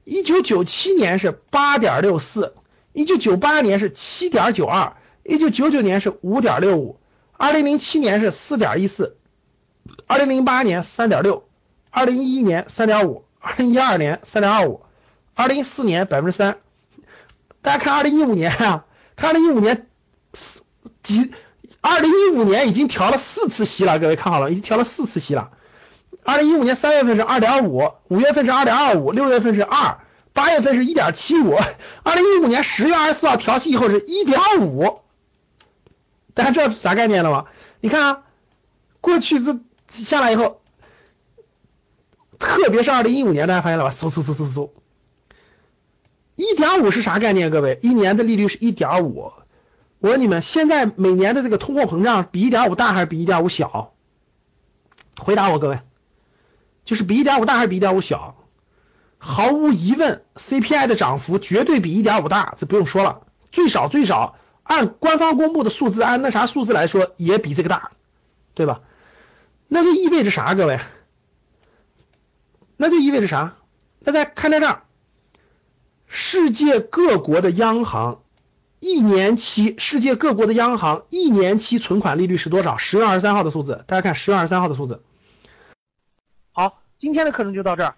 [0.03, 2.55] 一九九七年是八点六四，
[2.93, 6.99] 一九九八年是七点九二，一九九九年是五点六五，
[7.33, 9.17] 二零零七年是四点一四，
[10.07, 11.47] 二零零八年三点六，
[11.91, 14.81] 二零一一年三点五，二零一二年三点二五，
[15.35, 16.57] 二零一四年百分之三。
[17.61, 18.85] 大家看二零一五年啊，
[19.15, 19.87] 看二零一五年
[20.33, 20.61] 四
[21.03, 21.31] 几，
[21.81, 25.51] 二零一五年已经调了四次息了，各位看好了，已经调了四次息了。
[26.23, 29.99] 二零一五年三月份是二点五，五月份是二点二五，六月份是二，
[30.33, 31.55] 八月份是一点七五。
[32.03, 35.01] 二零一五年十月二十四号调息以后是一点五，
[36.33, 37.45] 大家知道啥概念了吗？
[37.79, 38.23] 你看啊，
[39.01, 40.61] 过去这下来以后，
[42.37, 43.91] 特别是二零一五年，大家发现了吧？
[43.91, 44.69] 嗖嗖嗖嗖嗖，
[46.35, 47.49] 一点五是啥概念？
[47.49, 49.31] 各位，一年的利率是一点五。
[49.99, 53.93] 我问你们，现在每年的这个通货膨胀比一点五大还是比一点五小？
[55.17, 55.79] 回答我，各位。
[56.85, 58.35] 就是比一点五大还是比一点五小？
[59.17, 63.23] 毫无疑问 cpi 的涨幅绝对比一点五大这不用说了。
[63.51, 67.91] 最少最少按官方公布的数字按那啥数字来说也比这个大
[68.53, 68.81] 对吧？
[69.67, 70.79] 那就意味着啥各位？
[72.77, 73.55] 那就意味着啥？
[74.05, 74.83] 大家看在这儿
[76.07, 78.21] 世界各国的央行
[78.79, 82.77] 一年期世界各国的央行一年期存款利率是多少？
[82.77, 85.03] 十月二十三号的数字大家看十月二十三号的数字。
[86.51, 87.95] 好今天的课程就到这儿。